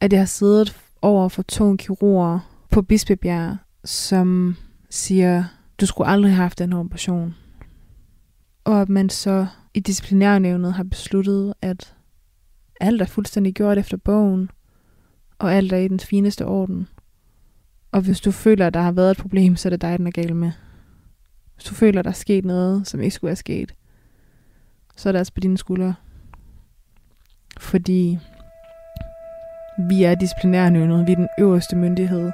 at 0.00 0.12
jeg 0.12 0.20
har 0.20 0.26
siddet 0.26 0.76
over 1.02 1.28
for 1.28 1.42
to 1.42 1.76
kirurger 1.76 2.38
på 2.70 2.82
Bispebjerg, 2.82 3.56
som 3.84 4.56
siger, 4.90 5.44
du 5.80 5.86
skulle 5.86 6.08
aldrig 6.08 6.32
have 6.32 6.42
haft 6.42 6.58
den 6.58 6.72
her 6.72 6.80
operation. 6.80 7.34
Og 8.64 8.80
at 8.80 8.88
man 8.88 9.08
så 9.08 9.46
i 9.74 9.80
disciplinærnævnet 9.80 10.72
har 10.72 10.84
besluttet, 10.84 11.54
at 11.62 11.94
alt 12.80 13.02
er 13.02 13.06
fuldstændig 13.06 13.54
gjort 13.54 13.78
efter 13.78 13.96
bogen, 13.96 14.50
og 15.38 15.54
alt 15.54 15.72
er 15.72 15.76
i 15.76 15.88
den 15.88 16.00
fineste 16.00 16.46
orden. 16.46 16.88
Og 17.92 18.00
hvis 18.00 18.20
du 18.20 18.30
føler, 18.30 18.66
at 18.66 18.74
der 18.74 18.80
har 18.80 18.92
været 18.92 19.10
et 19.10 19.16
problem, 19.16 19.56
så 19.56 19.68
er 19.68 19.70
det 19.70 19.82
dig, 19.82 19.98
den 19.98 20.06
er 20.06 20.10
gal 20.10 20.36
med. 20.36 20.52
Hvis 21.54 21.64
du 21.64 21.74
føler, 21.74 21.98
at 21.98 22.04
der 22.04 22.10
er 22.10 22.14
sket 22.14 22.44
noget, 22.44 22.86
som 22.86 23.00
ikke 23.00 23.14
skulle 23.14 23.30
have 23.30 23.36
sket, 23.36 23.74
så 24.96 25.08
er 25.08 25.12
det 25.12 25.18
altså 25.18 25.32
på 25.32 25.40
dine 25.40 25.58
skuldre. 25.58 25.94
Fordi 27.60 28.18
vi 29.88 30.02
er 30.02 30.14
disciplinærnævnet, 30.14 31.06
vi 31.06 31.12
er 31.12 31.16
den 31.16 31.28
øverste 31.38 31.76
myndighed. 31.76 32.32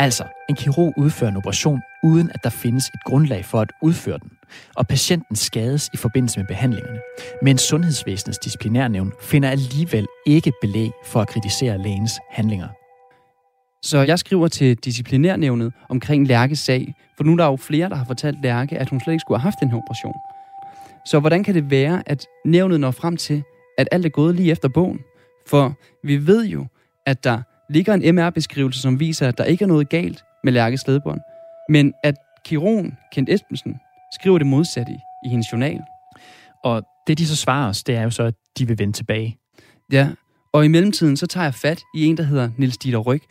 Altså, 0.00 0.24
en 0.48 0.56
kirurg 0.56 0.94
udfører 0.96 1.30
en 1.30 1.36
operation, 1.36 1.80
uden 2.02 2.30
at 2.34 2.44
der 2.44 2.50
findes 2.50 2.84
et 2.94 3.04
grundlag 3.04 3.44
for 3.44 3.60
at 3.60 3.72
udføre 3.82 4.18
den, 4.18 4.30
og 4.76 4.86
patienten 4.88 5.36
skades 5.36 5.90
i 5.94 5.96
forbindelse 5.96 6.38
med 6.38 6.46
behandlingerne. 6.46 7.00
Men 7.42 7.58
Sundhedsvæsenets 7.58 8.38
disciplinærnævn 8.38 9.12
finder 9.22 9.50
alligevel 9.50 10.06
ikke 10.26 10.52
belæg 10.60 10.90
for 11.04 11.20
at 11.20 11.28
kritisere 11.28 11.82
lægens 11.82 12.12
handlinger. 12.30 12.68
Så 13.82 13.98
jeg 13.98 14.18
skriver 14.18 14.48
til 14.48 14.76
disciplinærnævnet 14.76 15.72
omkring 15.88 16.26
Lærkes 16.26 16.58
sag, 16.58 16.94
for 17.16 17.24
nu 17.24 17.32
er 17.32 17.36
der 17.36 17.46
jo 17.46 17.56
flere, 17.56 17.88
der 17.88 17.96
har 17.96 18.04
fortalt 18.04 18.42
Lærke, 18.42 18.78
at 18.78 18.88
hun 18.88 19.00
slet 19.00 19.12
ikke 19.12 19.20
skulle 19.20 19.38
have 19.38 19.42
haft 19.42 19.60
den 19.60 19.70
her 19.70 19.76
operation. 19.76 20.14
Så 21.06 21.20
hvordan 21.20 21.44
kan 21.44 21.54
det 21.54 21.70
være, 21.70 22.02
at 22.06 22.26
nævnet 22.44 22.80
når 22.80 22.90
frem 22.90 23.16
til, 23.16 23.42
at 23.78 23.88
alt 23.92 24.06
er 24.06 24.10
gået 24.10 24.34
lige 24.34 24.52
efter 24.52 24.68
bogen? 24.68 25.00
For 25.46 25.74
vi 26.04 26.26
ved 26.26 26.46
jo, 26.46 26.66
at 27.06 27.24
der 27.24 27.42
ligger 27.70 27.94
en 27.94 28.14
MR-beskrivelse, 28.14 28.80
som 28.80 29.00
viser, 29.00 29.28
at 29.28 29.38
der 29.38 29.44
ikke 29.44 29.62
er 29.62 29.68
noget 29.68 29.88
galt 29.88 30.24
med 30.44 30.52
Lærkes 30.52 30.86
ledbånd, 30.86 31.20
men 31.68 31.92
at 32.04 32.14
kirurgen 32.44 32.98
Kent 33.12 33.28
Esbensen 33.28 33.76
skriver 34.14 34.38
det 34.38 34.46
modsatte 34.46 34.92
i, 34.92 34.98
i 35.26 35.28
hendes 35.28 35.52
journal. 35.52 35.80
Og 36.64 36.82
det, 37.06 37.18
de 37.18 37.26
så 37.26 37.36
svarer 37.36 37.68
os, 37.68 37.84
det 37.84 37.94
er 37.94 38.02
jo 38.02 38.10
så, 38.10 38.22
at 38.22 38.34
de 38.58 38.66
vil 38.66 38.78
vende 38.78 38.92
tilbage. 38.92 39.36
Ja, 39.92 40.08
og 40.52 40.64
i 40.64 40.68
mellemtiden 40.68 41.16
så 41.16 41.26
tager 41.26 41.44
jeg 41.44 41.54
fat 41.54 41.80
i 41.94 42.04
en, 42.04 42.16
der 42.16 42.22
hedder 42.22 42.50
Nils 42.56 42.78
Dieter 42.78 42.98
Ryg. 42.98 43.22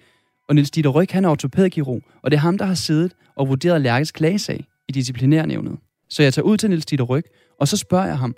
Og 0.50 0.56
Nils 0.56 0.72
Dieter 0.72 0.90
Ryg, 0.90 1.08
han 1.12 1.26
er 1.26 1.30
ortopædkirurg, 1.30 2.02
og 2.24 2.32
det 2.32 2.38
er 2.38 2.42
ham, 2.42 2.58
der 2.58 2.66
har 2.66 2.74
siddet 2.74 3.14
og 3.36 3.50
vurderet 3.50 3.82
Lærkes 3.82 4.12
klagesag 4.12 4.66
i 4.90 4.92
disciplinærnævnet. 4.92 5.78
Så 6.10 6.24
jeg 6.24 6.34
tager 6.34 6.46
ud 6.46 6.58
til 6.58 6.70
Nils 6.70 6.86
Dieter 6.86 7.06
Ryg, 7.06 7.24
og 7.60 7.68
så 7.68 7.78
spørger 7.78 8.06
jeg 8.06 8.18
ham, 8.18 8.36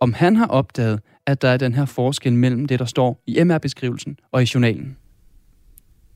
om 0.00 0.12
han 0.12 0.36
har 0.36 0.46
opdaget, 0.46 1.00
at 1.26 1.42
der 1.42 1.48
er 1.48 1.56
den 1.56 1.74
her 1.74 1.84
forskel 1.84 2.32
mellem 2.32 2.66
det, 2.66 2.78
der 2.78 2.84
står 2.84 3.22
i 3.26 3.44
MR-beskrivelsen 3.44 4.16
og 4.32 4.42
i 4.42 4.46
journalen. 4.54 4.96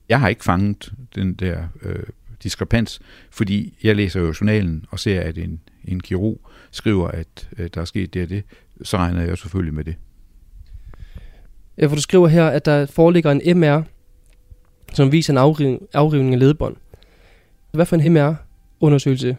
Jeg 0.08 0.20
har 0.20 0.28
ikke 0.28 0.44
fanget 0.44 0.92
den 1.14 1.34
der 1.34 1.62
øh, 1.82 2.02
diskrepans, 2.42 3.00
fordi 3.30 3.78
jeg 3.82 3.96
læser 3.96 4.20
jo 4.20 4.34
journalen 4.40 4.84
og 4.90 4.98
ser, 4.98 5.20
at 5.20 5.38
en, 5.38 5.60
en 5.84 6.00
kirurg 6.00 6.40
skriver, 6.70 7.08
at 7.08 7.48
øh, 7.58 7.70
der 7.74 7.80
er 7.80 7.84
sket 7.84 8.14
det 8.14 8.22
og 8.22 8.28
det, 8.28 8.44
så 8.82 8.96
regner 8.96 9.22
jeg 9.22 9.38
selvfølgelig 9.38 9.74
med 9.74 9.84
det. 9.84 9.96
Ja, 11.78 11.86
for 11.86 11.94
du 11.94 12.00
skriver 12.00 12.28
her, 12.28 12.46
at 12.46 12.64
der 12.64 12.86
foreligger 12.86 13.30
en 13.30 13.60
MR, 13.60 13.82
som 14.92 15.12
viser 15.12 15.32
en 15.32 15.38
afriv, 15.38 15.88
afrivning 15.94 16.34
af 16.34 16.40
ledbånd. 16.40 16.76
Hvad 17.72 17.86
for 17.86 17.96
en 17.96 18.12
MR-undersøgelse 18.12 19.36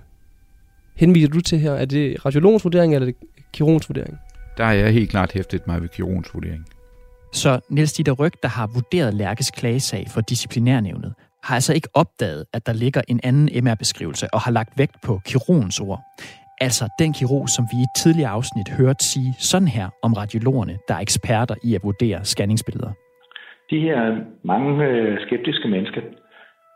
henviser 0.95 1.29
du 1.29 1.41
til 1.41 1.59
her? 1.59 1.71
Er 1.71 1.85
det 1.85 2.25
radiologens 2.25 2.63
vurdering, 2.63 2.95
eller 2.95 3.07
er 3.07 3.11
det 3.11 3.29
kirurgens 3.53 3.89
vurdering? 3.89 4.17
Der 4.57 4.65
er 4.65 4.73
jeg 4.73 4.93
helt 4.93 5.09
klart 5.09 5.31
hæftet 5.31 5.67
mig 5.67 5.81
ved 5.81 5.89
kirurgens 5.89 6.33
vurdering. 6.33 6.65
Så 7.31 7.59
Niels 7.69 7.93
Dieter 7.93 8.11
Ryg, 8.11 8.31
der 8.43 8.49
har 8.49 8.67
vurderet 8.73 9.13
Lærkes 9.13 9.51
klagesag 9.51 10.05
for 10.13 10.21
disciplinærnævnet, 10.21 11.13
har 11.43 11.55
altså 11.55 11.73
ikke 11.73 11.87
opdaget, 11.93 12.45
at 12.53 12.65
der 12.65 12.73
ligger 12.73 13.01
en 13.07 13.19
anden 13.23 13.63
MR-beskrivelse 13.63 14.27
og 14.33 14.39
har 14.41 14.51
lagt 14.51 14.73
vægt 14.77 14.95
på 15.05 15.19
kirurgens 15.25 15.79
ord. 15.79 15.99
Altså 16.61 16.89
den 16.99 17.13
kirurg, 17.13 17.49
som 17.49 17.65
vi 17.71 17.77
i 17.79 17.83
et 17.83 17.93
tidligere 17.95 18.29
afsnit 18.29 18.69
hørte 18.69 19.03
sige 19.05 19.33
sådan 19.39 19.67
her 19.67 19.89
om 20.03 20.13
radiologerne, 20.13 20.77
der 20.87 20.93
er 20.93 20.99
eksperter 20.99 21.55
i 21.63 21.75
at 21.75 21.83
vurdere 21.83 22.25
scanningsbilleder. 22.25 22.91
De 23.69 23.79
her 23.79 23.99
mange 24.43 24.85
øh, 24.85 25.17
skeptiske 25.25 25.67
mennesker, 25.67 26.01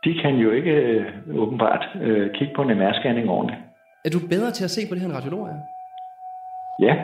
de 0.04 0.12
kan 0.22 0.36
jo 0.36 0.52
ikke 0.52 0.72
øh, 0.72 1.06
åbenbart 1.36 1.86
øh, 2.02 2.32
kigge 2.36 2.54
på 2.56 2.62
en 2.62 2.70
MR-scanning 2.70 3.30
ordentligt. 3.30 3.62
Er 4.06 4.10
du 4.10 4.20
bedre 4.30 4.52
til 4.52 4.64
at 4.64 4.70
se 4.70 4.82
på 4.90 4.94
det 4.94 5.02
her 5.02 5.10
end 5.10 5.18
radiolog 5.18 5.48
er? 5.48 5.56
Ja. 6.80 6.96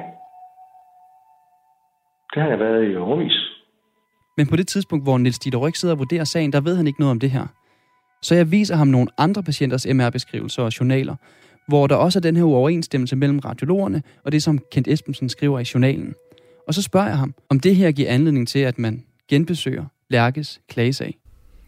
Det 2.34 2.42
har 2.42 2.50
jeg 2.50 2.60
været 2.60 2.92
i 2.92 2.96
overvis. 2.96 3.38
Men 4.38 4.48
på 4.48 4.56
det 4.56 4.68
tidspunkt, 4.68 5.06
hvor 5.06 5.18
Niels 5.18 5.40
Dieter 5.40 5.60
Ryg 5.60 5.76
sidder 5.76 5.96
og 5.96 6.00
vurderer 6.00 6.24
sagen, 6.24 6.54
der 6.54 6.62
ved 6.62 6.76
han 6.76 6.88
ikke 6.88 7.00
noget 7.00 7.12
om 7.12 7.20
det 7.20 7.32
her. 7.32 7.48
Så 8.22 8.36
jeg 8.36 8.52
viser 8.52 8.76
ham 8.76 8.88
nogle 8.88 9.08
andre 9.18 9.44
patienters 9.44 9.88
MR-beskrivelser 9.88 10.64
og 10.64 10.80
journaler, 10.80 11.16
hvor 11.68 11.88
der 11.88 11.96
også 11.96 12.20
er 12.20 12.22
den 12.22 12.36
her 12.36 12.44
uoverensstemmelse 12.44 13.16
mellem 13.16 13.40
radiologerne 13.40 14.04
og 14.26 14.32
det, 14.32 14.44
som 14.44 14.60
Kent 14.72 14.88
Esbensen 14.88 15.30
skriver 15.30 15.60
i 15.60 15.64
journalen. 15.74 16.14
Og 16.68 16.74
så 16.74 16.82
spørger 16.82 17.08
jeg 17.08 17.18
ham, 17.18 17.34
om 17.50 17.60
det 17.60 17.76
her 17.76 17.92
giver 17.92 18.10
anledning 18.10 18.48
til, 18.48 18.60
at 18.60 18.80
man 18.80 19.04
genbesøger 19.30 19.86
Lærkes 20.10 20.62
klagesag. 20.70 21.18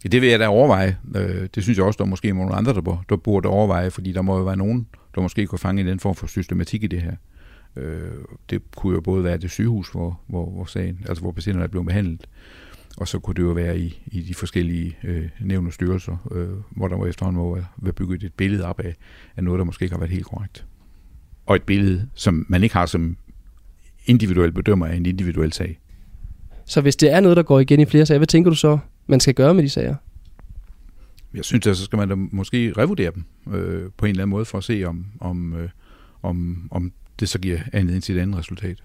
Ja, 0.03 0.10
det 0.10 0.22
vil 0.22 0.30
jeg 0.30 0.39
da 0.39 0.48
overveje. 0.48 0.98
Øh, 1.15 1.48
det 1.56 1.63
synes 1.63 1.77
jeg 1.77 1.86
også, 1.86 1.98
der 1.98 2.03
er 2.03 2.10
måske 2.10 2.34
nogle 2.34 2.56
andre, 2.56 2.74
der, 2.74 3.03
der 3.10 3.15
burde 3.15 3.50
overveje, 3.50 3.91
fordi 3.91 4.12
der 4.12 4.22
må 4.22 4.38
jo 4.38 4.44
være 4.44 4.58
nogen, 4.58 4.88
der 5.15 5.22
måske 5.22 5.48
kunne 5.48 5.60
fange 5.60 5.84
den 5.84 6.00
form 6.00 6.15
for 6.15 6.27
systematik 6.27 6.84
i 6.84 6.88
det 6.88 7.01
her. 7.01 7.15
Øh, 7.75 8.11
det 8.49 8.61
kunne 8.75 8.93
jo 8.93 9.01
både 9.01 9.23
være 9.23 9.37
det 9.37 9.51
sygehus, 9.51 9.89
hvor, 9.89 10.21
hvor, 10.27 10.49
hvor, 10.49 10.65
sagen, 10.65 11.05
altså 11.09 11.21
hvor 11.21 11.31
patienterne 11.31 11.63
er 11.63 11.67
blevet 11.67 11.87
behandlet, 11.87 12.27
og 12.97 13.07
så 13.07 13.19
kunne 13.19 13.33
det 13.33 13.41
jo 13.41 13.51
være 13.51 13.79
i, 13.79 14.03
i 14.07 14.21
de 14.21 14.33
forskellige 14.33 14.97
øh, 15.03 15.29
nævne 15.41 15.71
styrelser, 15.71 16.29
øh, 16.31 16.49
hvor 16.69 16.87
der 16.87 16.97
må 16.97 17.05
efterhånden 17.05 17.41
må 17.41 17.57
være 17.77 17.93
bygget 17.93 18.23
et 18.23 18.33
billede 18.33 18.65
op 18.65 18.79
af, 18.79 18.95
af 19.37 19.43
noget, 19.43 19.59
der 19.59 19.65
måske 19.65 19.83
ikke 19.83 19.93
har 19.93 19.99
været 19.99 20.11
helt 20.11 20.25
korrekt. 20.25 20.65
Og 21.45 21.55
et 21.55 21.63
billede, 21.63 22.09
som 22.13 22.45
man 22.49 22.63
ikke 22.63 22.75
har 22.75 22.85
som 22.85 23.17
individuel 24.05 24.51
bedømmer 24.51 24.85
af 24.85 24.95
en 24.95 25.05
individuel 25.05 25.53
sag. 25.53 25.79
Så 26.65 26.81
hvis 26.81 26.95
det 26.95 27.11
er 27.11 27.19
noget, 27.19 27.37
der 27.37 27.43
går 27.43 27.59
igen 27.59 27.79
i 27.79 27.85
flere 27.85 28.05
sager, 28.05 28.19
hvad 28.19 28.27
tænker 28.27 28.49
du 28.49 28.55
så, 28.55 28.77
man 29.07 29.19
skal 29.19 29.33
gøre 29.33 29.53
med 29.53 29.63
de 29.63 29.69
sager? 29.69 29.95
Jeg 31.33 31.45
synes, 31.45 31.67
at 31.67 31.77
så 31.77 31.83
skal 31.83 31.97
man 31.97 32.09
da 32.09 32.15
måske 32.15 32.73
revurdere 32.77 33.11
dem 33.15 33.53
øh, 33.53 33.89
på 33.97 34.05
en 34.05 34.09
eller 34.09 34.23
anden 34.23 34.29
måde, 34.29 34.45
for 34.45 34.57
at 34.57 34.63
se, 34.63 34.83
om, 34.83 35.05
om, 35.19 35.55
øh, 35.55 35.69
om, 36.21 36.67
om 36.71 36.91
det 37.21 37.29
så 37.29 37.39
giver 37.39 37.59
anledning 37.73 38.03
til 38.03 38.17
et 38.17 38.21
andet 38.21 38.39
resultat. 38.39 38.77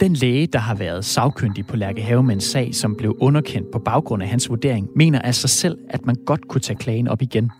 Den 0.00 0.14
læge, 0.14 0.46
der 0.46 0.58
har 0.58 0.74
været 0.74 1.04
sagkyndig 1.04 1.66
på 1.66 1.76
Lærke 1.76 2.02
Havemands 2.02 2.44
sag, 2.44 2.74
som 2.74 2.96
blev 2.96 3.16
underkendt 3.20 3.70
på 3.72 3.78
baggrund 3.78 4.22
af 4.22 4.28
hans 4.28 4.48
vurdering, 4.48 4.88
mener 4.96 5.18
af 5.18 5.34
sig 5.34 5.50
selv, 5.50 5.78
at 5.90 6.06
man 6.06 6.16
godt 6.26 6.48
kunne 6.48 6.60
tage 6.60 6.76
klagen 6.76 7.08
op 7.08 7.22
igen. 7.22 7.50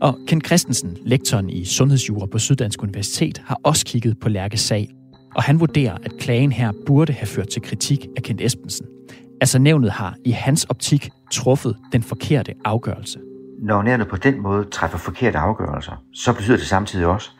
Og 0.00 0.18
Ken 0.26 0.40
Christensen, 0.44 0.96
lektoren 1.04 1.50
i 1.50 1.64
Sundhedsjura 1.64 2.26
på 2.26 2.38
Syddansk 2.38 2.82
Universitet, 2.82 3.42
har 3.44 3.60
også 3.62 3.86
kigget 3.86 4.18
på 4.20 4.28
Lærkes 4.28 4.60
sag. 4.60 4.88
Og 5.34 5.42
han 5.42 5.60
vurderer, 5.60 5.98
at 6.02 6.16
klagen 6.18 6.52
her 6.52 6.72
burde 6.86 7.12
have 7.12 7.26
ført 7.26 7.48
til 7.48 7.62
kritik 7.62 8.06
af 8.16 8.22
Kent 8.22 8.40
Espensen. 8.40 8.86
Altså 9.40 9.58
nævnet 9.58 9.90
har 9.90 10.16
i 10.24 10.30
hans 10.30 10.64
optik 10.64 11.10
truffet 11.32 11.76
den 11.92 12.02
forkerte 12.02 12.54
afgørelse. 12.64 13.18
Når 13.64 13.82
nævnet 13.82 14.08
på 14.08 14.16
den 14.16 14.42
måde 14.42 14.64
træffer 14.64 14.98
forkerte 14.98 15.38
afgørelser, 15.38 16.02
så 16.12 16.32
betyder 16.32 16.56
det 16.56 16.66
samtidig 16.66 17.06
også, 17.06 17.30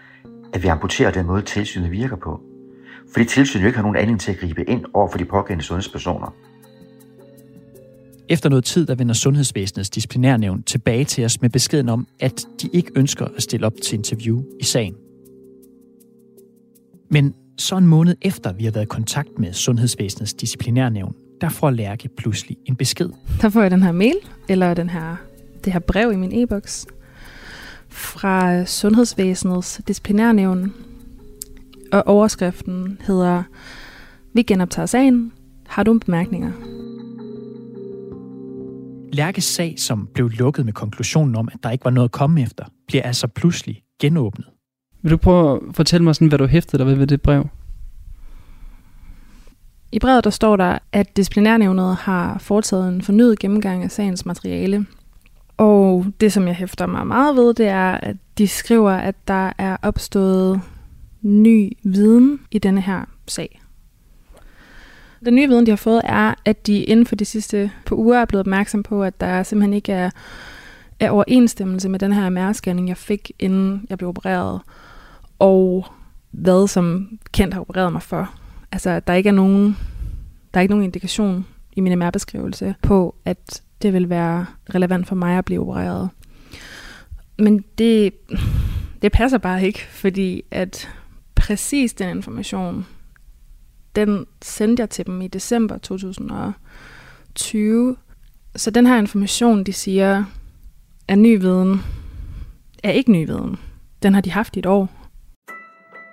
at 0.52 0.62
vi 0.62 0.68
amputerer 0.68 1.10
den 1.10 1.26
måde, 1.26 1.42
tilsynet 1.42 1.90
virker 1.90 2.16
på. 2.16 2.40
Fordi 3.12 3.24
tilsynet 3.24 3.62
jo 3.62 3.66
ikke 3.66 3.76
har 3.76 3.82
nogen 3.82 3.96
anledning 3.96 4.20
til 4.20 4.32
at 4.32 4.38
gribe 4.38 4.70
ind 4.70 4.84
over 4.94 5.08
for 5.10 5.18
de 5.18 5.24
pågældende 5.24 5.64
sundhedspersoner. 5.64 6.34
Efter 8.28 8.48
noget 8.48 8.64
tid, 8.64 8.86
der 8.86 8.94
vender 8.94 9.14
Sundhedsvæsenets 9.14 9.90
disciplinærnævn 9.90 10.62
tilbage 10.62 11.04
til 11.04 11.24
os 11.24 11.40
med 11.40 11.50
beskeden 11.50 11.88
om, 11.88 12.06
at 12.20 12.46
de 12.62 12.68
ikke 12.72 12.90
ønsker 12.96 13.26
at 13.36 13.42
stille 13.42 13.66
op 13.66 13.74
til 13.84 13.98
interview 13.98 14.42
i 14.60 14.64
sagen. 14.64 14.94
Men 17.10 17.34
så 17.58 17.76
en 17.76 17.86
måned 17.86 18.16
efter, 18.22 18.52
vi 18.52 18.64
har 18.64 18.72
været 18.72 18.84
i 18.84 18.88
kontakt 18.88 19.38
med 19.38 19.52
Sundhedsvæsenets 19.52 20.34
disciplinærnævn, 20.34 21.14
der 21.40 21.48
får 21.48 21.70
Lærke 21.70 22.08
pludselig 22.16 22.56
en 22.64 22.76
besked. 22.76 23.10
Der 23.40 23.48
får 23.48 23.62
jeg 23.62 23.70
den 23.70 23.82
her 23.82 23.92
mail, 23.92 24.16
eller 24.48 24.74
den 24.74 24.90
her, 24.90 25.16
det 25.64 25.72
her 25.72 25.80
brev 25.80 26.12
i 26.12 26.16
min 26.16 26.42
e-boks, 26.42 26.86
fra 27.88 28.64
Sundhedsvæsenets 28.64 29.80
disciplinærnævn. 29.88 30.74
Og 31.92 32.02
overskriften 32.06 32.98
hedder, 33.06 33.42
vi 34.34 34.42
genoptager 34.42 34.86
sagen. 34.86 35.32
Har 35.66 35.82
du 35.82 35.98
bemærkninger? 35.98 36.52
Lærkes 39.12 39.44
sag, 39.44 39.74
som 39.78 40.08
blev 40.14 40.28
lukket 40.28 40.64
med 40.64 40.72
konklusionen 40.72 41.36
om, 41.36 41.48
at 41.52 41.58
der 41.62 41.70
ikke 41.70 41.84
var 41.84 41.90
noget 41.90 42.08
at 42.08 42.12
komme 42.12 42.42
efter, 42.42 42.64
bliver 42.86 43.02
altså 43.02 43.26
pludselig 43.26 43.82
genåbnet. 44.00 44.46
Vil 45.02 45.10
du 45.10 45.16
prøve 45.16 45.56
at 45.56 45.76
fortælle 45.76 46.04
mig, 46.04 46.14
sådan, 46.14 46.28
hvad 46.28 46.38
du 46.38 46.46
hæftede 46.46 46.78
dig 46.78 46.86
ved 46.86 46.94
ved 46.94 47.06
det 47.06 47.22
brev? 47.22 47.48
I 49.92 49.98
brevet 49.98 50.24
der 50.24 50.30
står 50.30 50.56
der, 50.56 50.78
at 50.92 51.16
disciplinærnævnet 51.16 51.96
har 51.96 52.38
foretaget 52.38 52.88
en 52.88 53.02
fornyet 53.02 53.38
gennemgang 53.38 53.82
af 53.82 53.90
sagens 53.90 54.26
materiale. 54.26 54.86
Og 55.56 56.06
det, 56.20 56.32
som 56.32 56.46
jeg 56.46 56.54
hæfter 56.54 56.86
mig 56.86 57.06
meget 57.06 57.36
ved, 57.36 57.54
det 57.54 57.66
er, 57.66 57.90
at 57.92 58.16
de 58.38 58.48
skriver, 58.48 58.92
at 58.92 59.14
der 59.28 59.52
er 59.58 59.76
opstået 59.82 60.60
ny 61.22 61.72
viden 61.82 62.40
i 62.50 62.58
denne 62.58 62.80
her 62.80 63.04
sag. 63.28 63.60
Den 65.24 65.34
nye 65.34 65.48
viden, 65.48 65.66
de 65.66 65.70
har 65.70 65.76
fået, 65.76 66.00
er, 66.04 66.34
at 66.44 66.66
de 66.66 66.84
inden 66.84 67.06
for 67.06 67.16
de 67.16 67.24
sidste 67.24 67.70
par 67.86 67.96
uger 67.96 68.18
er 68.18 68.24
blevet 68.24 68.40
opmærksom 68.40 68.82
på, 68.82 69.02
at 69.02 69.20
der 69.20 69.42
simpelthen 69.42 69.74
ikke 69.74 69.92
er, 69.92 70.10
er 71.00 71.10
overensstemmelse 71.10 71.88
med 71.88 71.98
den 71.98 72.12
her 72.12 72.30
MR-scanning, 72.30 72.88
jeg 72.88 72.96
fik, 72.96 73.32
inden 73.38 73.86
jeg 73.90 73.98
blev 73.98 74.08
opereret, 74.08 74.60
og 75.38 75.86
hvad 76.30 76.68
som 76.68 77.18
kendt 77.32 77.54
har 77.54 77.60
opereret 77.60 77.92
mig 77.92 78.02
for. 78.02 78.34
Altså, 78.72 79.00
der 79.00 79.12
ikke 79.12 79.28
er 79.28 79.32
nogen, 79.32 79.76
der 80.54 80.60
er 80.60 80.62
ikke 80.62 80.72
nogen 80.72 80.84
indikation 80.84 81.46
i 81.72 81.80
min 81.80 81.98
MR-beskrivelse 81.98 82.74
på, 82.82 83.14
at 83.24 83.62
det 83.84 83.92
vil 83.92 84.10
være 84.10 84.46
relevant 84.74 85.06
for 85.06 85.14
mig 85.14 85.38
at 85.38 85.44
blive 85.44 85.60
opereret. 85.60 86.10
Men 87.38 87.64
det, 87.78 88.12
det 89.02 89.12
passer 89.12 89.38
bare 89.38 89.66
ikke, 89.66 89.86
fordi 89.90 90.42
at 90.50 90.90
præcis 91.34 91.92
den 91.92 92.16
information, 92.16 92.86
den 93.96 94.26
sendte 94.42 94.80
jeg 94.80 94.90
til 94.90 95.06
dem 95.06 95.22
i 95.22 95.28
december 95.28 95.78
2020. 95.78 97.96
Så 98.56 98.70
den 98.70 98.86
her 98.86 98.96
information, 98.96 99.64
de 99.64 99.72
siger, 99.72 100.24
er 101.08 101.16
ny 101.16 101.40
viden, 101.40 101.80
er 102.82 102.90
ikke 102.90 103.12
ny 103.12 103.26
viden. 103.26 103.56
Den 104.02 104.14
har 104.14 104.20
de 104.20 104.30
haft 104.30 104.56
i 104.56 104.58
et 104.58 104.66
år. 104.66 105.03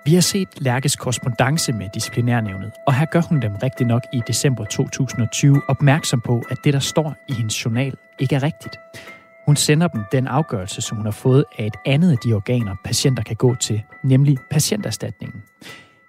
Vi 0.04 0.14
har 0.14 0.20
set 0.20 0.48
Lærkes 0.58 0.96
korrespondence 0.96 1.72
med 1.72 1.88
disciplinærnævnet, 1.94 2.72
og 2.86 2.94
her 2.94 3.06
gør 3.06 3.20
hun 3.20 3.42
dem 3.42 3.54
rigtig 3.62 3.86
nok 3.86 4.02
i 4.12 4.20
december 4.26 4.64
2020 4.64 5.62
opmærksom 5.68 6.20
på, 6.20 6.42
at 6.50 6.56
det, 6.64 6.74
der 6.74 6.80
står 6.80 7.14
i 7.28 7.32
hendes 7.32 7.64
journal, 7.64 7.94
ikke 8.18 8.34
er 8.34 8.42
rigtigt. 8.42 8.76
Hun 9.46 9.56
sender 9.56 9.88
dem 9.88 10.04
den 10.12 10.26
afgørelse, 10.26 10.80
som 10.80 10.96
hun 10.96 11.06
har 11.06 11.12
fået 11.12 11.44
af 11.58 11.66
et 11.66 11.76
andet 11.86 12.10
af 12.10 12.18
de 12.24 12.32
organer, 12.32 12.74
patienter 12.84 13.22
kan 13.22 13.36
gå 13.36 13.54
til, 13.54 13.82
nemlig 14.04 14.38
patienterstatningen. 14.50 15.42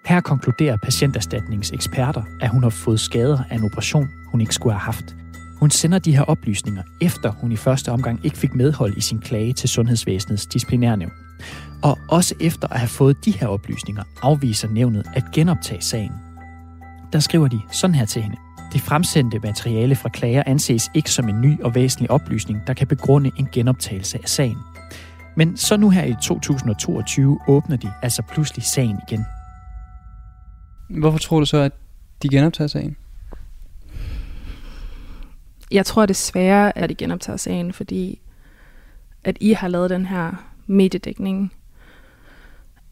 Her 0.06 0.20
konkluderer 0.20 0.76
patienterstatningens 0.76 1.70
eksperter, 1.70 2.22
at 2.40 2.48
hun 2.48 2.62
har 2.62 2.70
fået 2.70 3.00
skader 3.00 3.38
af 3.50 3.56
en 3.56 3.64
operation, 3.64 4.10
hun 4.26 4.40
ikke 4.40 4.54
skulle 4.54 4.72
have 4.72 4.80
haft. 4.80 5.16
Hun 5.60 5.70
sender 5.70 5.98
de 5.98 6.16
her 6.16 6.22
oplysninger, 6.22 6.82
efter 7.00 7.30
hun 7.30 7.52
i 7.52 7.56
første 7.56 7.92
omgang 7.92 8.20
ikke 8.24 8.38
fik 8.38 8.54
medhold 8.54 8.96
i 8.96 9.00
sin 9.00 9.20
klage 9.20 9.52
til 9.52 9.68
Sundhedsvæsenets 9.68 10.46
disciplinærnævn. 10.46 11.12
Og 11.84 11.98
også 12.08 12.34
efter 12.40 12.68
at 12.68 12.78
have 12.78 12.88
fået 12.88 13.24
de 13.24 13.30
her 13.30 13.46
oplysninger, 13.46 14.02
afviser 14.22 14.68
nævnet 14.68 15.06
at 15.14 15.24
genoptage 15.32 15.82
sagen. 15.82 16.12
Der 17.12 17.18
skriver 17.18 17.48
de 17.48 17.60
sådan 17.72 17.94
her 17.94 18.04
til 18.04 18.22
hende. 18.22 18.36
Det 18.72 18.80
fremsendte 18.80 19.38
materiale 19.38 19.96
fra 19.96 20.08
klager 20.08 20.42
anses 20.46 20.90
ikke 20.94 21.10
som 21.10 21.28
en 21.28 21.40
ny 21.40 21.60
og 21.60 21.74
væsentlig 21.74 22.10
oplysning, 22.10 22.66
der 22.66 22.74
kan 22.74 22.86
begrunde 22.86 23.30
en 23.38 23.48
genoptagelse 23.52 24.18
af 24.22 24.28
sagen. 24.28 24.58
Men 25.36 25.56
så 25.56 25.76
nu 25.76 25.90
her 25.90 26.04
i 26.04 26.14
2022 26.22 27.38
åbner 27.48 27.76
de 27.76 27.92
altså 28.02 28.22
pludselig 28.22 28.64
sagen 28.64 28.98
igen. 29.08 29.24
Hvorfor 30.90 31.18
tror 31.18 31.40
du 31.40 31.46
så, 31.46 31.56
at 31.56 31.72
de 32.22 32.28
genoptager 32.28 32.68
sagen? 32.68 32.96
Jeg 35.70 35.86
tror 35.86 36.06
desværre, 36.06 36.78
at 36.78 36.88
de 36.88 36.94
genoptager 36.94 37.36
sagen, 37.36 37.72
fordi 37.72 38.20
at 39.24 39.36
I 39.40 39.52
har 39.52 39.68
lavet 39.68 39.90
den 39.90 40.06
her 40.06 40.32
mediedækning. 40.66 41.52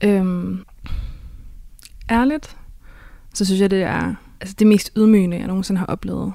Øhm, 0.05 0.65
ærligt, 2.11 2.57
så 3.35 3.45
synes 3.45 3.61
jeg, 3.61 3.71
det 3.71 3.83
er 3.83 4.15
altså 4.41 4.57
det 4.59 4.67
mest 4.67 4.93
ydmygende, 4.97 5.39
jeg 5.39 5.47
nogensinde 5.47 5.79
har 5.79 5.87
oplevet. 5.87 6.33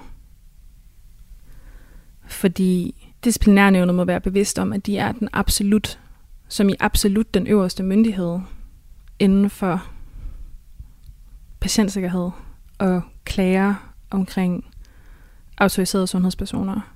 Fordi 2.28 3.08
disciplinærnævnet 3.24 3.96
må 3.96 4.06
være 4.06 4.22
bevidst 4.22 4.60
om, 4.60 4.74
at 4.74 4.86
de 4.86 4.98
er 4.98 5.12
den 5.12 5.30
absolut, 5.34 6.00
som 6.48 6.70
i 6.70 6.76
absolut 6.80 7.34
den 7.34 7.48
øverste 7.48 7.84
myndighed 7.84 8.40
inden 9.20 9.50
for 9.50 9.88
patientsikkerhed 11.60 12.30
og 12.78 13.02
klager 13.24 13.94
omkring 14.10 14.66
autoriserede 15.58 16.08
sundhedspersoner. 16.08 16.94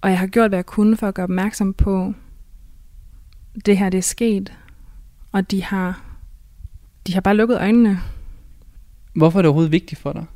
Og 0.00 0.10
jeg 0.10 0.18
har 0.18 0.26
gjort, 0.26 0.50
hvad 0.50 0.58
jeg 0.58 0.66
kunne 0.66 0.96
for 0.96 1.08
at 1.08 1.14
gøre 1.14 1.24
opmærksom 1.24 1.74
på, 1.74 2.14
det 3.66 3.78
her 3.78 3.88
det 3.88 3.98
er 3.98 4.02
sket, 4.02 4.52
og 5.36 5.50
de 5.50 5.62
har, 5.62 6.04
de 7.06 7.14
har 7.14 7.20
bare 7.20 7.36
lukket 7.36 7.58
øjnene. 7.58 8.00
Hvorfor 9.14 9.38
er 9.38 9.42
det 9.42 9.48
overhovedet 9.48 9.72
vigtigt 9.72 10.00
for 10.00 10.12
dig, 10.12 10.26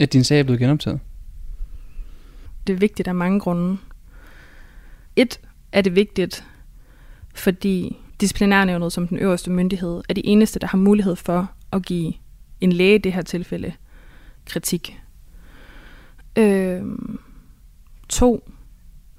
at 0.00 0.12
din 0.12 0.24
sag 0.24 0.40
er 0.40 0.42
blevet 0.42 0.60
genoptaget? 0.60 1.00
Det 2.66 2.72
er 2.72 2.78
vigtigt 2.78 3.08
af 3.08 3.14
mange 3.14 3.40
grunde. 3.40 3.78
Et 5.16 5.40
er 5.72 5.80
det 5.80 5.94
vigtigt, 5.94 6.44
fordi 7.34 7.96
disciplinærnævnet 8.20 8.92
som 8.92 9.08
den 9.08 9.18
øverste 9.18 9.50
myndighed 9.50 10.02
er 10.08 10.14
de 10.14 10.26
eneste, 10.26 10.58
der 10.58 10.66
har 10.66 10.78
mulighed 10.78 11.16
for 11.16 11.50
at 11.72 11.86
give 11.86 12.12
en 12.60 12.72
læge 12.72 12.94
i 12.94 12.98
det 12.98 13.12
her 13.12 13.22
tilfælde 13.22 13.72
kritik. 14.46 15.00
Øhm, 16.36 17.18
to, 18.08 18.50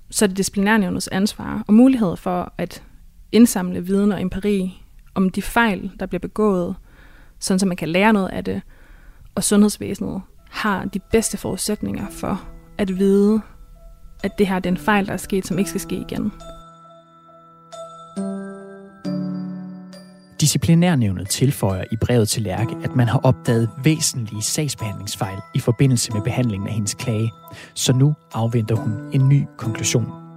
så 0.10 0.26
er 0.26 0.28
det 0.28 0.38
disciplinærnævnets 0.38 1.08
ansvar 1.08 1.64
og 1.68 1.74
mulighed 1.74 2.18
for 2.18 2.54
at 2.58 2.84
indsamle 3.32 3.86
viden 3.86 4.12
og 4.12 4.22
empiri 4.22 4.82
om 5.20 5.30
de 5.30 5.42
fejl, 5.42 5.92
der 6.00 6.06
bliver 6.06 6.20
begået, 6.20 6.76
sådan 7.40 7.60
så 7.60 7.66
man 7.66 7.78
kan 7.78 7.90
lære 7.90 8.14
noget 8.14 8.30
af 8.30 8.44
det, 8.44 8.62
og 9.36 9.44
sundhedsvæsenet 9.44 10.22
har 10.50 10.86
de 10.86 11.00
bedste 11.00 11.38
forudsætninger 11.38 12.06
for 12.10 12.42
at 12.78 13.00
vide, 13.00 13.42
at 14.24 14.32
det 14.38 14.48
her 14.48 14.56
er 14.56 14.60
den 14.60 14.78
fejl, 14.78 15.08
der 15.08 15.14
er 15.14 15.18
sket, 15.18 15.48
som 15.48 15.58
ikke 15.58 15.70
skal 15.70 15.82
ske 15.82 15.96
igen. 15.96 16.32
Disciplinærnævnet 20.42 21.30
tilføjer 21.30 21.84
i 21.92 21.96
brevet 21.96 22.30
til 22.30 22.42
Lærke, 22.42 22.76
at 22.84 22.96
man 22.96 23.08
har 23.08 23.20
opdaget 23.20 23.70
væsentlige 23.84 24.42
sagsbehandlingsfejl 24.42 25.38
i 25.56 25.60
forbindelse 25.60 26.14
med 26.14 26.22
behandlingen 26.22 26.68
af 26.68 26.74
hendes 26.74 26.94
klage, 26.94 27.32
så 27.74 27.94
nu 27.94 28.16
afventer 28.34 28.76
hun 28.76 28.94
en 29.14 29.30
ny 29.30 29.46
konklusion. 29.58 30.29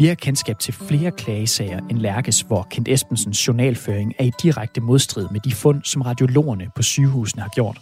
Vi 0.00 0.06
har 0.06 0.14
kendskab 0.14 0.58
til 0.58 0.74
flere 0.74 1.10
klagesager 1.10 1.78
end 1.78 1.98
Lærkes, 1.98 2.40
hvor 2.40 2.66
Kent 2.70 2.88
Espensens 2.88 3.48
journalføring 3.48 4.14
er 4.18 4.24
i 4.24 4.30
direkte 4.42 4.80
modstrid 4.80 5.28
med 5.32 5.40
de 5.40 5.52
fund, 5.52 5.84
som 5.84 6.02
radiologerne 6.02 6.70
på 6.76 6.82
sygehusene 6.82 7.42
har 7.42 7.50
gjort. 7.54 7.80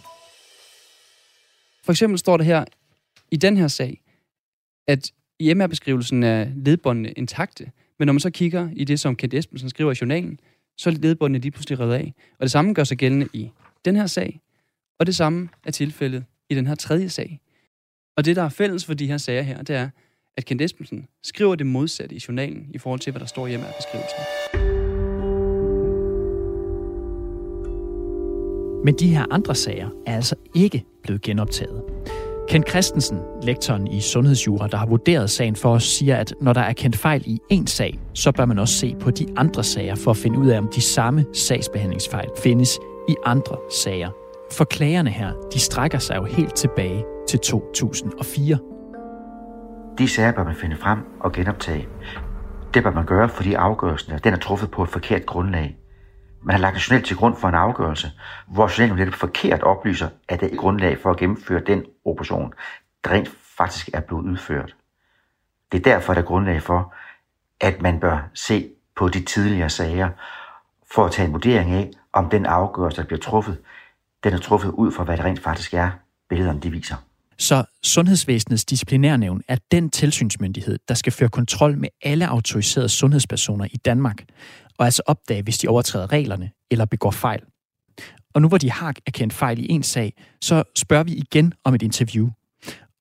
For 1.85 1.91
eksempel 1.91 2.19
står 2.19 2.37
der 2.37 2.43
her 2.43 2.65
i 3.31 3.37
den 3.37 3.57
her 3.57 3.67
sag, 3.67 4.01
at 4.87 5.11
i 5.39 5.53
MR-beskrivelsen 5.53 6.23
er 6.23 6.47
ledbåndene 6.55 7.11
intakte, 7.11 7.71
men 7.99 8.05
når 8.05 8.13
man 8.13 8.19
så 8.19 8.29
kigger 8.29 8.69
i 8.73 8.83
det, 8.83 8.99
som 8.99 9.15
Kent 9.15 9.33
Espensen 9.33 9.69
skriver 9.69 9.91
i 9.91 9.95
journalen, 10.01 10.39
så 10.77 10.89
er 10.89 10.93
ledbåndene 10.93 11.39
lige 11.39 11.51
pludselig 11.51 11.79
reddet 11.79 11.95
af. 11.95 12.13
Og 12.39 12.41
det 12.41 12.51
samme 12.51 12.73
gør 12.73 12.83
sig 12.83 12.97
gældende 12.97 13.27
i 13.33 13.51
den 13.85 13.95
her 13.95 14.07
sag, 14.07 14.41
og 14.99 15.05
det 15.05 15.15
samme 15.15 15.49
er 15.65 15.71
tilfældet 15.71 16.25
i 16.49 16.55
den 16.55 16.67
her 16.67 16.75
tredje 16.75 17.09
sag. 17.09 17.39
Og 18.17 18.25
det, 18.25 18.35
der 18.35 18.43
er 18.43 18.49
fælles 18.49 18.85
for 18.85 18.93
de 18.93 19.07
her 19.07 19.17
sager 19.17 19.41
her, 19.41 19.61
det 19.61 19.75
er, 19.75 19.89
at 20.37 20.45
Kent 20.45 20.61
Espensen 20.61 21.07
skriver 21.23 21.55
det 21.55 21.67
modsatte 21.67 22.15
i 22.15 22.21
journalen 22.27 22.67
i 22.73 22.77
forhold 22.77 22.99
til, 22.99 23.11
hvad 23.11 23.19
der 23.19 23.25
står 23.25 23.47
i 23.47 23.53
af 23.53 23.59
beskrivelsen. 23.77 24.19
Men 28.85 28.95
de 28.99 29.07
her 29.07 29.25
andre 29.31 29.55
sager 29.55 29.89
er 30.05 30.15
altså 30.15 30.35
ikke 30.55 30.85
blevet 31.03 31.21
genoptaget. 31.21 31.83
Kent 32.49 32.69
Christensen, 32.69 33.17
lektoren 33.43 33.87
i 33.87 34.01
sundhedsjura, 34.01 34.67
der 34.67 34.77
har 34.77 34.85
vurderet 34.85 35.29
sagen 35.29 35.55
for 35.55 35.73
os, 35.73 35.83
siger, 35.83 36.17
at 36.17 36.33
når 36.41 36.53
der 36.53 36.61
er 36.61 36.73
kendt 36.73 36.95
fejl 36.95 37.23
i 37.25 37.39
én 37.53 37.65
sag, 37.65 37.99
så 38.13 38.31
bør 38.31 38.45
man 38.45 38.59
også 38.59 38.73
se 38.73 38.95
på 38.99 39.11
de 39.11 39.25
andre 39.37 39.63
sager 39.63 39.95
for 39.95 40.11
at 40.11 40.17
finde 40.17 40.39
ud 40.39 40.47
af, 40.47 40.57
om 40.57 40.67
de 40.75 40.81
samme 40.81 41.25
sagsbehandlingsfejl 41.33 42.29
findes 42.43 42.79
i 43.09 43.15
andre 43.25 43.57
sager. 43.83 44.09
For 44.51 44.65
klagerne 44.65 45.09
her, 45.09 45.31
de 45.53 45.59
strækker 45.59 45.99
sig 45.99 46.15
jo 46.15 46.23
helt 46.23 46.55
tilbage 46.55 47.03
til 47.27 47.39
2004. 47.39 48.78
De 49.99 50.07
sager 50.07 50.31
bør 50.31 50.43
man 50.43 50.55
finde 50.55 50.77
frem 50.77 50.99
og 51.19 51.31
genoptage. 51.31 51.87
Det 52.73 52.83
bør 52.83 52.91
man 52.91 53.05
gøre, 53.05 53.29
fordi 53.29 53.53
afgørelsen 53.53 54.19
den 54.23 54.33
er 54.33 54.37
truffet 54.37 54.71
på 54.71 54.83
et 54.83 54.89
forkert 54.89 55.25
grundlag. 55.25 55.77
Man 56.43 56.55
har 56.55 56.61
lagt 56.61 56.89
journal 56.89 57.05
til 57.05 57.17
grund 57.17 57.35
for 57.35 57.47
en 57.47 57.55
afgørelse, 57.55 58.11
hvor 58.47 58.77
journalen 58.77 58.97
netop 58.97 59.13
forkert 59.13 59.63
oplyser, 59.63 60.09
at 60.27 60.39
det 60.39 60.53
er 60.53 60.57
grundlag 60.57 60.99
for 60.99 61.11
at 61.11 61.17
gennemføre 61.17 61.61
den 61.67 61.85
operation, 62.05 62.53
der 63.03 63.11
rent 63.11 63.31
faktisk 63.57 63.89
er 63.93 63.99
blevet 63.99 64.23
udført. 64.23 64.75
Det 65.71 65.77
er 65.77 65.93
derfor, 65.93 66.13
der 66.13 66.21
er 66.21 66.25
grundlag 66.25 66.61
for, 66.61 66.93
at 67.61 67.81
man 67.81 67.99
bør 67.99 68.29
se 68.33 68.69
på 68.95 69.07
de 69.09 69.25
tidligere 69.25 69.69
sager, 69.69 70.09
for 70.93 71.05
at 71.05 71.11
tage 71.11 71.25
en 71.25 71.33
vurdering 71.33 71.71
af, 71.71 71.91
om 72.13 72.29
den 72.29 72.45
afgørelse, 72.45 73.01
der 73.01 73.07
bliver 73.07 73.19
truffet, 73.19 73.57
den 74.23 74.33
er 74.33 74.37
truffet 74.37 74.69
ud 74.69 74.91
fra, 74.91 75.03
hvad 75.03 75.17
det 75.17 75.25
rent 75.25 75.43
faktisk 75.43 75.73
er, 75.73 75.89
billederne 76.29 76.59
de 76.59 76.71
viser. 76.71 76.95
Så 77.39 77.63
Sundhedsvæsenets 77.83 78.65
disciplinærnævn 78.65 79.41
er 79.47 79.57
den 79.71 79.89
tilsynsmyndighed, 79.89 80.79
der 80.87 80.93
skal 80.93 81.13
føre 81.13 81.29
kontrol 81.29 81.77
med 81.77 81.89
alle 82.03 82.27
autoriserede 82.27 82.89
sundhedspersoner 82.89 83.65
i 83.71 83.77
Danmark, 83.77 84.25
og 84.77 84.85
altså 84.85 85.01
opdage, 85.05 85.41
hvis 85.41 85.57
de 85.57 85.67
overtræder 85.67 86.11
reglerne 86.11 86.51
eller 86.71 86.85
begår 86.85 87.11
fejl. 87.11 87.41
Og 88.33 88.41
nu 88.41 88.47
hvor 88.47 88.57
de 88.57 88.71
har 88.71 88.93
erkendt 89.05 89.33
fejl 89.33 89.59
i 89.59 89.71
en 89.71 89.83
sag, 89.83 90.13
så 90.41 90.63
spørger 90.75 91.03
vi 91.03 91.11
igen 91.11 91.53
om 91.63 91.75
et 91.75 91.81
interview. 91.81 92.29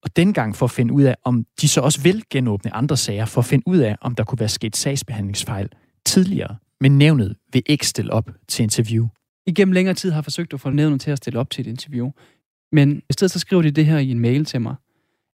Og 0.03 0.17
dengang 0.17 0.57
for 0.57 0.67
at 0.67 0.71
finde 0.71 0.95
ud 0.95 1.03
af, 1.03 1.15
om 1.25 1.47
de 1.61 1.69
så 1.69 1.81
også 1.81 2.01
vil 2.01 2.23
genåbne 2.31 2.75
andre 2.75 2.97
sager, 2.97 3.25
for 3.25 3.41
at 3.41 3.45
finde 3.45 3.69
ud 3.69 3.79
af, 3.79 3.97
om 4.01 4.15
der 4.15 4.25
kunne 4.25 4.41
være 4.41 4.49
sket 4.49 4.77
sagsbehandlingsfejl 4.77 5.69
tidligere. 6.07 6.57
Men 6.81 6.99
nævnet 6.99 7.37
vil 7.53 7.63
ikke 7.67 7.87
stille 7.87 8.13
op 8.13 8.31
til 8.49 8.63
interview. 8.63 9.07
Igennem 9.47 9.73
længere 9.73 9.95
tid 9.95 10.11
har 10.11 10.19
jeg 10.19 10.25
forsøgt 10.25 10.55
at 10.55 10.61
få 10.61 10.71
nævnet 10.71 11.01
til 11.01 11.11
at 11.11 11.19
stille 11.19 11.39
op 11.39 11.51
til 11.51 11.67
et 11.67 11.71
interview. 11.71 12.11
Men 12.73 13.03
i 13.11 13.13
stedet 13.13 13.31
så 13.31 13.39
skriver 13.39 13.63
de 13.63 13.71
det 13.71 13.87
her 13.87 13.99
i 13.99 14.11
en 14.11 14.19
mail 14.19 14.45
til 14.45 14.61
mig, 14.61 14.75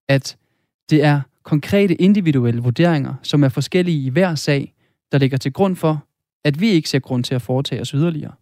at 0.09 0.37
det 0.91 1.05
er 1.05 1.21
konkrete 1.43 1.95
individuelle 1.95 2.63
vurderinger, 2.63 3.15
som 3.23 3.45
er 3.45 3.49
forskellige 3.49 4.05
i 4.05 4.09
hver 4.09 4.35
sag, 4.35 4.75
der 5.13 5.19
ligger 5.19 5.37
til 5.37 5.53
grund 5.53 5.77
for, 5.77 6.07
at 6.45 6.61
vi 6.61 6.69
ikke 6.69 6.89
ser 6.89 6.99
grund 6.99 7.25
til 7.25 7.35
at 7.35 7.43
foretage 7.43 7.81
os 7.81 7.91
yderligere. 7.91 8.33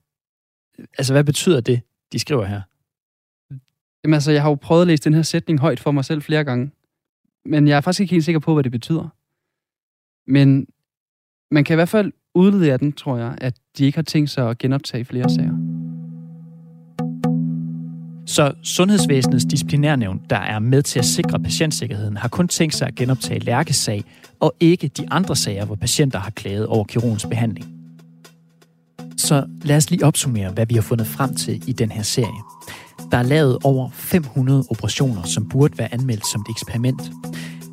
Altså, 0.99 1.13
hvad 1.13 1.25
betyder 1.25 1.61
det, 1.61 1.81
de 2.13 2.19
skriver 2.19 2.45
her? 2.45 2.61
Jamen 4.05 4.15
altså, 4.15 4.33
jeg 4.33 4.43
har 4.43 4.49
jo 4.49 4.55
prøvet 4.55 4.83
at 4.83 4.87
læse 4.87 5.03
den 5.03 5.15
her 5.15 5.23
sætning 5.23 5.61
højt 5.61 5.81
for 5.81 5.91
mig 5.91 6.05
selv 6.05 6.23
flere 6.23 6.45
gange. 6.45 6.71
Men 7.45 7.69
jeg 7.69 7.77
er 7.77 7.81
faktisk 7.81 8.01
ikke 8.01 8.13
helt 8.13 8.25
sikker 8.25 8.39
på, 8.41 8.55
hvad 8.55 8.65
det 8.65 8.73
betyder. 8.73 9.09
Men 10.27 10.67
man 11.51 11.65
kan 11.65 11.75
i 11.75 11.77
hvert 11.77 11.89
fald 11.89 12.13
udlede 12.35 12.73
af 12.73 12.79
den, 12.79 12.93
tror 12.93 13.17
jeg, 13.17 13.39
at 13.41 13.55
de 13.79 13.85
ikke 13.85 13.99
har 13.99 14.03
tænkt 14.03 14.31
sig 14.31 14.51
at 14.51 14.59
genoptage 14.59 15.05
flere 15.05 15.31
sager. 15.31 15.53
Så 18.27 18.53
Sundhedsvæsenets 18.63 19.45
disciplinærnævn, 19.45 20.21
der 20.31 20.37
er 20.37 20.59
med 20.59 20.83
til 20.83 20.99
at 20.99 21.05
sikre 21.05 21.41
patientsikkerheden, 21.41 22.17
har 22.17 22.29
kun 22.29 22.49
tænkt 22.49 22.75
sig 22.75 22.89
at 22.89 22.95
genoptage 22.95 23.41
Lærkes 23.41 23.77
sag, 23.77 24.05
og 24.41 24.55
ikke 24.61 24.89
de 24.89 25.07
andre 25.11 25.37
sager, 25.37 25.65
hvor 25.65 25.75
patienter 25.75 26.19
har 26.19 26.31
klaget 26.31 26.67
over 26.67 26.85
kirurgens 26.85 27.27
behandling. 27.27 27.67
Så 29.17 29.47
lad 29.63 29.77
os 29.77 29.91
lige 29.91 30.05
opsummere, 30.05 30.51
hvad 30.51 30.67
vi 30.67 30.75
har 30.75 30.83
fundet 30.83 31.07
frem 31.07 31.35
til 31.35 31.69
i 31.69 31.73
den 31.73 31.91
her 31.91 32.03
serie. 32.03 32.43
Der 33.11 33.19
er 33.19 33.23
lavet 33.23 33.59
over 33.65 33.91
500 33.93 34.65
operationer, 34.71 35.23
som 35.23 35.49
burde 35.49 35.79
være 35.79 35.95
anmeldt 35.95 36.27
som 36.33 36.41
et 36.41 36.51
eksperiment. 36.51 37.03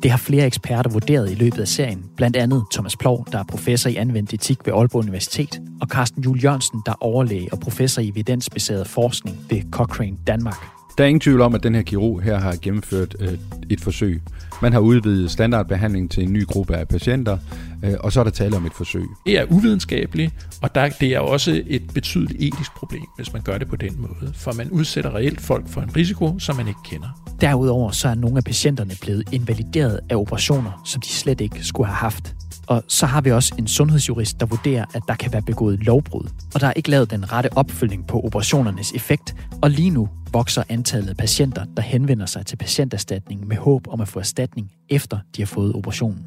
Det 0.02 0.10
har 0.10 0.18
flere 0.18 0.46
eksperter 0.46 0.90
vurderet 0.90 1.30
i 1.30 1.34
løbet 1.34 1.60
af 1.60 1.68
serien, 1.68 2.04
blandt 2.16 2.36
andet 2.36 2.64
Thomas 2.72 2.96
Plov, 2.96 3.26
der 3.32 3.38
er 3.38 3.44
professor 3.44 3.90
i 3.90 3.96
anvendt 3.96 4.32
etik 4.32 4.58
ved 4.66 4.72
Aalborg 4.72 5.02
Universitet, 5.02 5.60
og 5.80 5.88
Carsten 5.88 6.22
Jul 6.22 6.44
Jørgensen, 6.44 6.82
der 6.86 6.92
er 6.92 7.02
overlæge 7.04 7.52
og 7.52 7.60
professor 7.60 8.02
i 8.02 8.08
evidensbaseret 8.08 8.88
forskning 8.88 9.46
ved 9.50 9.62
Cochrane 9.72 10.16
Danmark. 10.26 10.79
Der 10.98 11.04
er 11.04 11.08
ingen 11.08 11.20
tvivl 11.20 11.40
om, 11.40 11.54
at 11.54 11.62
den 11.62 11.74
her 11.74 11.82
kirurg 11.82 12.22
her 12.22 12.38
har 12.38 12.56
gennemført 12.62 13.16
øh, 13.20 13.38
et 13.70 13.80
forsøg. 13.80 14.22
Man 14.62 14.72
har 14.72 14.80
udvidet 14.80 15.30
standardbehandling 15.30 16.10
til 16.10 16.22
en 16.22 16.32
ny 16.32 16.46
gruppe 16.46 16.76
af 16.76 16.88
patienter, 16.88 17.38
øh, 17.84 17.94
og 18.00 18.12
så 18.12 18.20
er 18.20 18.24
der 18.24 18.30
tale 18.30 18.56
om 18.56 18.66
et 18.66 18.72
forsøg. 18.72 19.06
Det 19.26 19.38
er 19.38 19.44
uvidenskabeligt, 19.50 20.32
og 20.62 20.74
der, 20.74 20.88
det 20.88 21.14
er 21.14 21.18
også 21.18 21.62
et 21.66 21.82
betydeligt 21.94 22.42
etisk 22.42 22.74
problem, 22.74 23.04
hvis 23.16 23.32
man 23.32 23.42
gør 23.42 23.58
det 23.58 23.68
på 23.68 23.76
den 23.76 23.96
måde. 23.98 24.32
For 24.34 24.52
man 24.52 24.70
udsætter 24.70 25.14
reelt 25.14 25.40
folk 25.40 25.68
for 25.68 25.80
en 25.80 25.96
risiko, 25.96 26.38
som 26.38 26.56
man 26.56 26.68
ikke 26.68 26.80
kender. 26.84 27.08
Derudover 27.40 27.90
så 27.90 28.08
er 28.08 28.14
nogle 28.14 28.36
af 28.36 28.44
patienterne 28.44 28.94
blevet 29.00 29.24
invalideret 29.32 30.00
af 30.10 30.16
operationer, 30.16 30.82
som 30.84 31.00
de 31.00 31.08
slet 31.08 31.40
ikke 31.40 31.64
skulle 31.64 31.86
have 31.86 31.96
haft. 31.96 32.34
Og 32.70 32.84
så 32.88 33.06
har 33.06 33.20
vi 33.20 33.30
også 33.30 33.54
en 33.58 33.66
sundhedsjurist, 33.66 34.40
der 34.40 34.46
vurderer, 34.46 34.84
at 34.94 35.02
der 35.08 35.14
kan 35.14 35.32
være 35.32 35.42
begået 35.42 35.84
lovbrud. 35.84 36.30
Og 36.54 36.60
der 36.60 36.66
er 36.66 36.72
ikke 36.72 36.90
lavet 36.90 37.10
den 37.10 37.32
rette 37.32 37.56
opfølgning 37.56 38.06
på 38.06 38.20
operationernes 38.20 38.92
effekt. 38.92 39.34
Og 39.62 39.70
lige 39.70 39.90
nu 39.90 40.08
vokser 40.32 40.62
antallet 40.68 41.08
af 41.08 41.16
patienter, 41.16 41.64
der 41.76 41.82
henvender 41.82 42.26
sig 42.26 42.46
til 42.46 42.56
patienterstatning 42.56 43.46
med 43.46 43.56
håb 43.56 43.88
om 43.88 44.00
at 44.00 44.08
få 44.08 44.18
erstatning 44.18 44.72
efter 44.88 45.18
de 45.36 45.42
har 45.42 45.46
fået 45.46 45.72
operationen. 45.72 46.26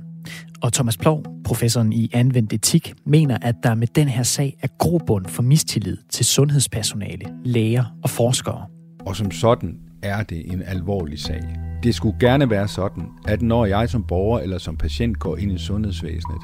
Og 0.61 0.73
Thomas 0.73 0.97
Plov, 0.97 1.23
professoren 1.43 1.93
i 1.93 2.09
anvendt 2.13 2.53
etik, 2.53 2.93
mener, 3.05 3.37
at 3.41 3.55
der 3.63 3.75
med 3.75 3.87
den 3.87 4.07
her 4.07 4.23
sag 4.23 4.57
er 4.61 4.67
grobund 4.79 5.25
for 5.25 5.43
mistillid 5.43 5.97
til 6.09 6.25
sundhedspersonale, 6.25 7.25
læger 7.45 7.85
og 8.03 8.09
forskere. 8.09 8.65
Og 9.05 9.15
som 9.15 9.31
sådan 9.31 9.82
er 10.03 10.23
det 10.23 10.51
en 10.53 10.63
alvorlig 10.65 11.19
sag. 11.19 11.41
Det 11.83 11.95
skulle 11.95 12.19
gerne 12.19 12.49
være 12.49 12.67
sådan, 12.67 13.03
at 13.27 13.41
når 13.41 13.65
jeg 13.65 13.89
som 13.89 14.03
borger 14.03 14.39
eller 14.39 14.57
som 14.57 14.77
patient 14.77 15.19
går 15.19 15.37
ind 15.37 15.51
i 15.51 15.57
sundhedsvæsenet, 15.57 16.41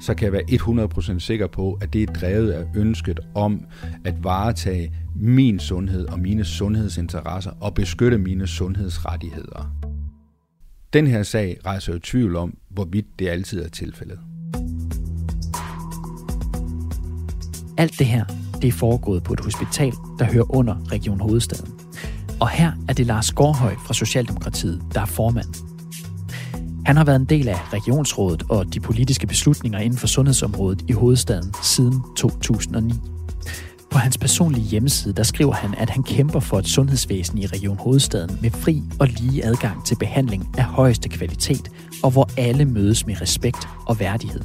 så 0.00 0.14
kan 0.14 0.24
jeg 0.24 0.32
være 0.32 0.86
100% 1.16 1.18
sikker 1.18 1.46
på, 1.46 1.78
at 1.80 1.92
det 1.92 2.02
er 2.02 2.06
drevet 2.06 2.52
af 2.52 2.64
ønsket 2.76 3.20
om 3.34 3.64
at 4.04 4.24
varetage 4.24 4.92
min 5.16 5.58
sundhed 5.58 6.06
og 6.06 6.20
mine 6.20 6.44
sundhedsinteresser 6.44 7.50
og 7.60 7.74
beskytte 7.74 8.18
mine 8.18 8.46
sundhedsrettigheder. 8.46 9.76
Den 10.92 11.06
her 11.06 11.22
sag 11.22 11.58
rejser 11.66 11.92
jo 11.92 11.98
tvivl 11.98 12.36
om, 12.36 12.56
hvorvidt 12.70 13.06
det 13.18 13.28
altid 13.28 13.62
er 13.62 13.68
tilfældet. 13.68 14.18
Alt 17.78 17.98
det 17.98 18.06
her, 18.06 18.24
det 18.62 18.68
er 18.68 18.72
foregået 18.72 19.22
på 19.22 19.32
et 19.32 19.40
hospital, 19.40 19.92
der 20.18 20.24
hører 20.24 20.56
under 20.56 20.92
Region 20.92 21.20
Hovedstaden. 21.20 21.72
Og 22.40 22.48
her 22.48 22.72
er 22.88 22.92
det 22.92 23.06
Lars 23.06 23.32
Gårdhøj 23.32 23.74
fra 23.86 23.94
Socialdemokratiet, 23.94 24.82
der 24.94 25.00
er 25.00 25.06
formand. 25.06 25.54
Han 26.86 26.96
har 26.96 27.04
været 27.04 27.20
en 27.20 27.24
del 27.24 27.48
af 27.48 27.72
regionsrådet 27.72 28.42
og 28.48 28.74
de 28.74 28.80
politiske 28.80 29.26
beslutninger 29.26 29.78
inden 29.78 29.98
for 29.98 30.06
sundhedsområdet 30.06 30.84
i 30.88 30.92
hovedstaden 30.92 31.54
siden 31.62 32.02
2009. 32.16 32.92
På 33.90 33.98
hans 33.98 34.18
personlige 34.18 34.64
hjemmeside, 34.64 35.14
der 35.14 35.22
skriver 35.22 35.52
han, 35.52 35.74
at 35.74 35.90
han 35.90 36.02
kæmper 36.02 36.40
for 36.40 36.58
et 36.58 36.66
sundhedsvæsen 36.66 37.38
i 37.38 37.46
Region 37.46 37.78
Hovedstaden 37.78 38.38
med 38.42 38.50
fri 38.50 38.82
og 39.00 39.08
lige 39.08 39.44
adgang 39.44 39.86
til 39.86 39.96
behandling 39.96 40.58
af 40.58 40.64
højeste 40.64 41.08
kvalitet, 41.08 41.70
og 42.02 42.10
hvor 42.10 42.30
alle 42.38 42.64
mødes 42.64 43.06
med 43.06 43.20
respekt 43.20 43.68
og 43.86 44.00
værdighed. 44.00 44.40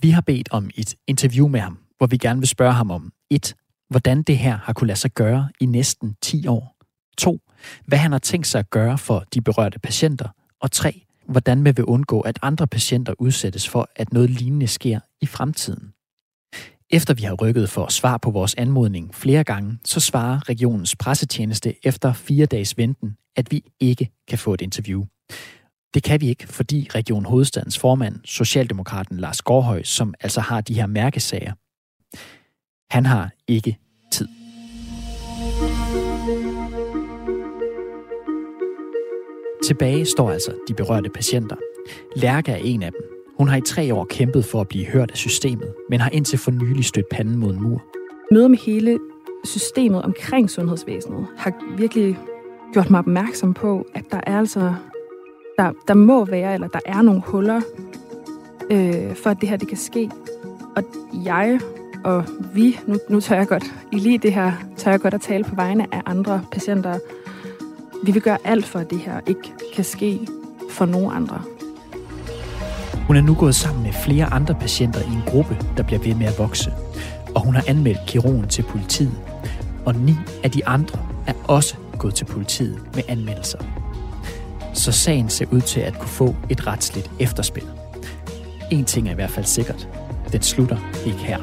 Vi 0.00 0.10
har 0.10 0.20
bedt 0.20 0.48
om 0.50 0.70
et 0.74 0.94
interview 1.06 1.48
med 1.48 1.60
ham, 1.60 1.78
hvor 1.98 2.06
vi 2.06 2.16
gerne 2.16 2.40
vil 2.40 2.48
spørge 2.48 2.72
ham 2.72 2.90
om 2.90 3.12
1. 3.30 3.54
Hvordan 3.94 4.22
det 4.22 4.38
her 4.38 4.56
har 4.56 4.72
kunne 4.72 4.86
lade 4.86 4.98
sig 4.98 5.10
gøre 5.10 5.48
i 5.60 5.66
næsten 5.66 6.16
10 6.22 6.46
år. 6.46 6.76
2. 7.18 7.40
Hvad 7.86 7.98
han 7.98 8.12
har 8.12 8.18
tænkt 8.18 8.46
sig 8.46 8.58
at 8.58 8.70
gøre 8.70 8.98
for 8.98 9.24
de 9.34 9.40
berørte 9.40 9.78
patienter. 9.78 10.28
Og 10.60 10.72
3 10.72 11.04
hvordan 11.28 11.62
man 11.62 11.76
vil 11.76 11.84
undgå, 11.84 12.20
at 12.20 12.38
andre 12.42 12.66
patienter 12.66 13.14
udsættes 13.18 13.68
for, 13.68 13.88
at 13.96 14.12
noget 14.12 14.30
lignende 14.30 14.66
sker 14.66 15.00
i 15.20 15.26
fremtiden. 15.26 15.92
Efter 16.90 17.14
vi 17.14 17.22
har 17.22 17.34
rykket 17.34 17.70
for 17.70 17.88
svar 17.88 18.18
på 18.18 18.30
vores 18.30 18.54
anmodning 18.54 19.14
flere 19.14 19.44
gange, 19.44 19.78
så 19.84 20.00
svarer 20.00 20.48
regionens 20.48 20.96
pressetjeneste 20.96 21.86
efter 21.86 22.12
fire 22.12 22.46
dages 22.46 22.78
venten, 22.78 23.16
at 23.36 23.50
vi 23.50 23.62
ikke 23.80 24.10
kan 24.28 24.38
få 24.38 24.54
et 24.54 24.60
interview. 24.60 25.04
Det 25.94 26.02
kan 26.02 26.20
vi 26.20 26.28
ikke, 26.28 26.46
fordi 26.46 26.88
Region 26.94 27.24
Hovedstadens 27.24 27.78
formand, 27.78 28.20
Socialdemokraten 28.24 29.16
Lars 29.16 29.42
Gårdhøj, 29.42 29.82
som 29.82 30.14
altså 30.20 30.40
har 30.40 30.60
de 30.60 30.74
her 30.74 30.86
mærkesager, 30.86 31.52
han 32.94 33.06
har 33.06 33.30
ikke 33.48 33.78
Tilbage 39.66 40.04
står 40.04 40.30
altså 40.30 40.52
de 40.68 40.74
berørte 40.74 41.10
patienter. 41.10 41.56
Lærke 42.16 42.52
er 42.52 42.56
en 42.56 42.82
af 42.82 42.92
dem. 42.92 43.00
Hun 43.38 43.48
har 43.48 43.56
i 43.56 43.60
tre 43.60 43.94
år 43.94 44.04
kæmpet 44.04 44.44
for 44.44 44.60
at 44.60 44.68
blive 44.68 44.86
hørt 44.86 45.10
af 45.10 45.16
systemet, 45.16 45.74
men 45.90 46.00
har 46.00 46.10
indtil 46.10 46.38
for 46.38 46.50
nylig 46.50 46.84
stødt 46.84 47.08
panden 47.08 47.36
mod 47.38 47.50
en 47.50 47.62
mur. 47.62 47.82
Møder 48.32 48.48
med 48.48 48.58
hele 48.58 48.98
systemet 49.44 50.02
omkring 50.02 50.50
sundhedsvæsenet 50.50 51.26
har 51.36 51.76
virkelig 51.78 52.18
gjort 52.72 52.90
mig 52.90 52.98
opmærksom 52.98 53.54
på, 53.54 53.86
at 53.94 54.04
der 54.10 54.20
er 54.26 54.38
altså 54.38 54.74
der, 55.58 55.72
der 55.88 55.94
må 55.94 56.24
være, 56.24 56.54
eller 56.54 56.68
der 56.68 56.80
er 56.86 57.02
nogle 57.02 57.22
huller, 57.24 57.60
øh, 58.70 59.16
for 59.16 59.30
at 59.30 59.36
det 59.40 59.48
her 59.48 59.56
det 59.56 59.68
kan 59.68 59.76
ske. 59.76 60.10
Og 60.76 60.82
jeg 61.24 61.60
og 62.04 62.24
vi, 62.54 62.80
nu, 62.86 62.96
nu 63.08 63.20
tør 63.20 63.36
jeg 63.36 63.48
godt, 63.48 63.64
i 63.92 63.96
lige 63.96 64.18
det 64.18 64.32
her, 64.32 64.52
tør 64.76 64.90
jeg 64.90 65.00
godt 65.00 65.14
at 65.14 65.20
tale 65.20 65.44
på 65.44 65.54
vegne 65.54 65.86
af 65.94 66.02
andre 66.06 66.42
patienter, 66.52 66.98
vi 68.06 68.12
vil 68.12 68.22
gøre 68.22 68.38
alt 68.44 68.66
for, 68.66 68.78
at 68.78 68.90
det 68.90 68.98
her 68.98 69.20
ikke 69.26 69.52
kan 69.74 69.84
ske 69.84 70.26
for 70.70 70.86
nogen 70.86 71.12
andre. 71.16 71.42
Hun 73.06 73.16
er 73.16 73.20
nu 73.20 73.34
gået 73.34 73.54
sammen 73.54 73.82
med 73.82 73.92
flere 73.92 74.24
andre 74.26 74.54
patienter 74.54 75.00
i 75.00 75.12
en 75.12 75.22
gruppe, 75.26 75.58
der 75.76 75.82
bliver 75.82 76.02
ved 76.02 76.14
med 76.14 76.26
at 76.26 76.38
vokse. 76.38 76.72
Og 77.34 77.40
hun 77.44 77.54
har 77.54 77.64
anmeldt 77.68 78.00
kirurgen 78.06 78.48
til 78.48 78.62
politiet. 78.62 79.20
Og 79.84 79.94
ni 79.94 80.14
af 80.44 80.50
de 80.50 80.66
andre 80.66 80.98
er 81.26 81.32
også 81.44 81.74
gået 81.98 82.14
til 82.14 82.24
politiet 82.24 82.80
med 82.94 83.02
anmeldelser. 83.08 83.58
Så 84.74 84.92
sagen 84.92 85.28
ser 85.28 85.46
ud 85.50 85.60
til 85.60 85.80
at 85.80 85.98
kunne 85.98 86.08
få 86.08 86.36
et 86.50 86.66
retsligt 86.66 87.10
efterspil. 87.20 87.64
En 88.70 88.84
ting 88.84 89.08
er 89.08 89.12
i 89.12 89.14
hvert 89.14 89.30
fald 89.30 89.46
sikkert. 89.46 89.88
Den 90.32 90.42
slutter 90.42 90.76
ikke 91.06 91.18
her. 91.18 91.38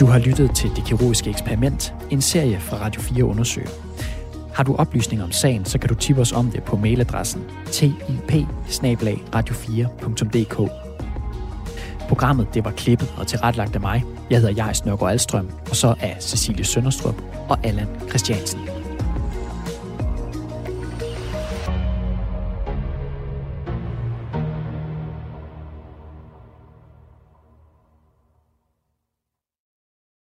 Du 0.00 0.06
har 0.06 0.18
lyttet 0.18 0.56
til 0.56 0.70
Det 0.76 0.84
Kirurgiske 0.84 1.30
Eksperiment, 1.30 1.94
en 2.10 2.20
serie 2.20 2.60
fra 2.60 2.76
Radio 2.76 3.02
4 3.02 3.24
Undersøger. 3.24 3.89
Har 4.54 4.64
du 4.64 4.74
oplysninger 4.74 5.24
om 5.24 5.32
sagen, 5.32 5.64
så 5.64 5.78
kan 5.78 5.88
du 5.88 5.94
tippe 5.94 6.22
os 6.22 6.32
om 6.32 6.50
det 6.50 6.62
på 6.62 6.76
mailadressen 6.76 7.42
tip 7.72 7.92
4dk 9.52 10.70
Programmet 12.08 12.54
det 12.54 12.64
var 12.64 12.70
klippet 12.70 13.14
og 13.16 13.26
tilrettelagt 13.26 13.74
af 13.74 13.80
mig. 13.80 14.04
Jeg 14.30 14.40
hedder 14.40 14.64
Jais 14.64 14.84
Nørgaard 14.84 15.12
Alstrøm, 15.12 15.50
og 15.70 15.76
så 15.76 15.94
af 16.00 16.16
Cecilie 16.20 16.64
Sønderstrup 16.64 17.22
og 17.48 17.58
Allan 17.62 17.86
Christiansen. 18.08 18.69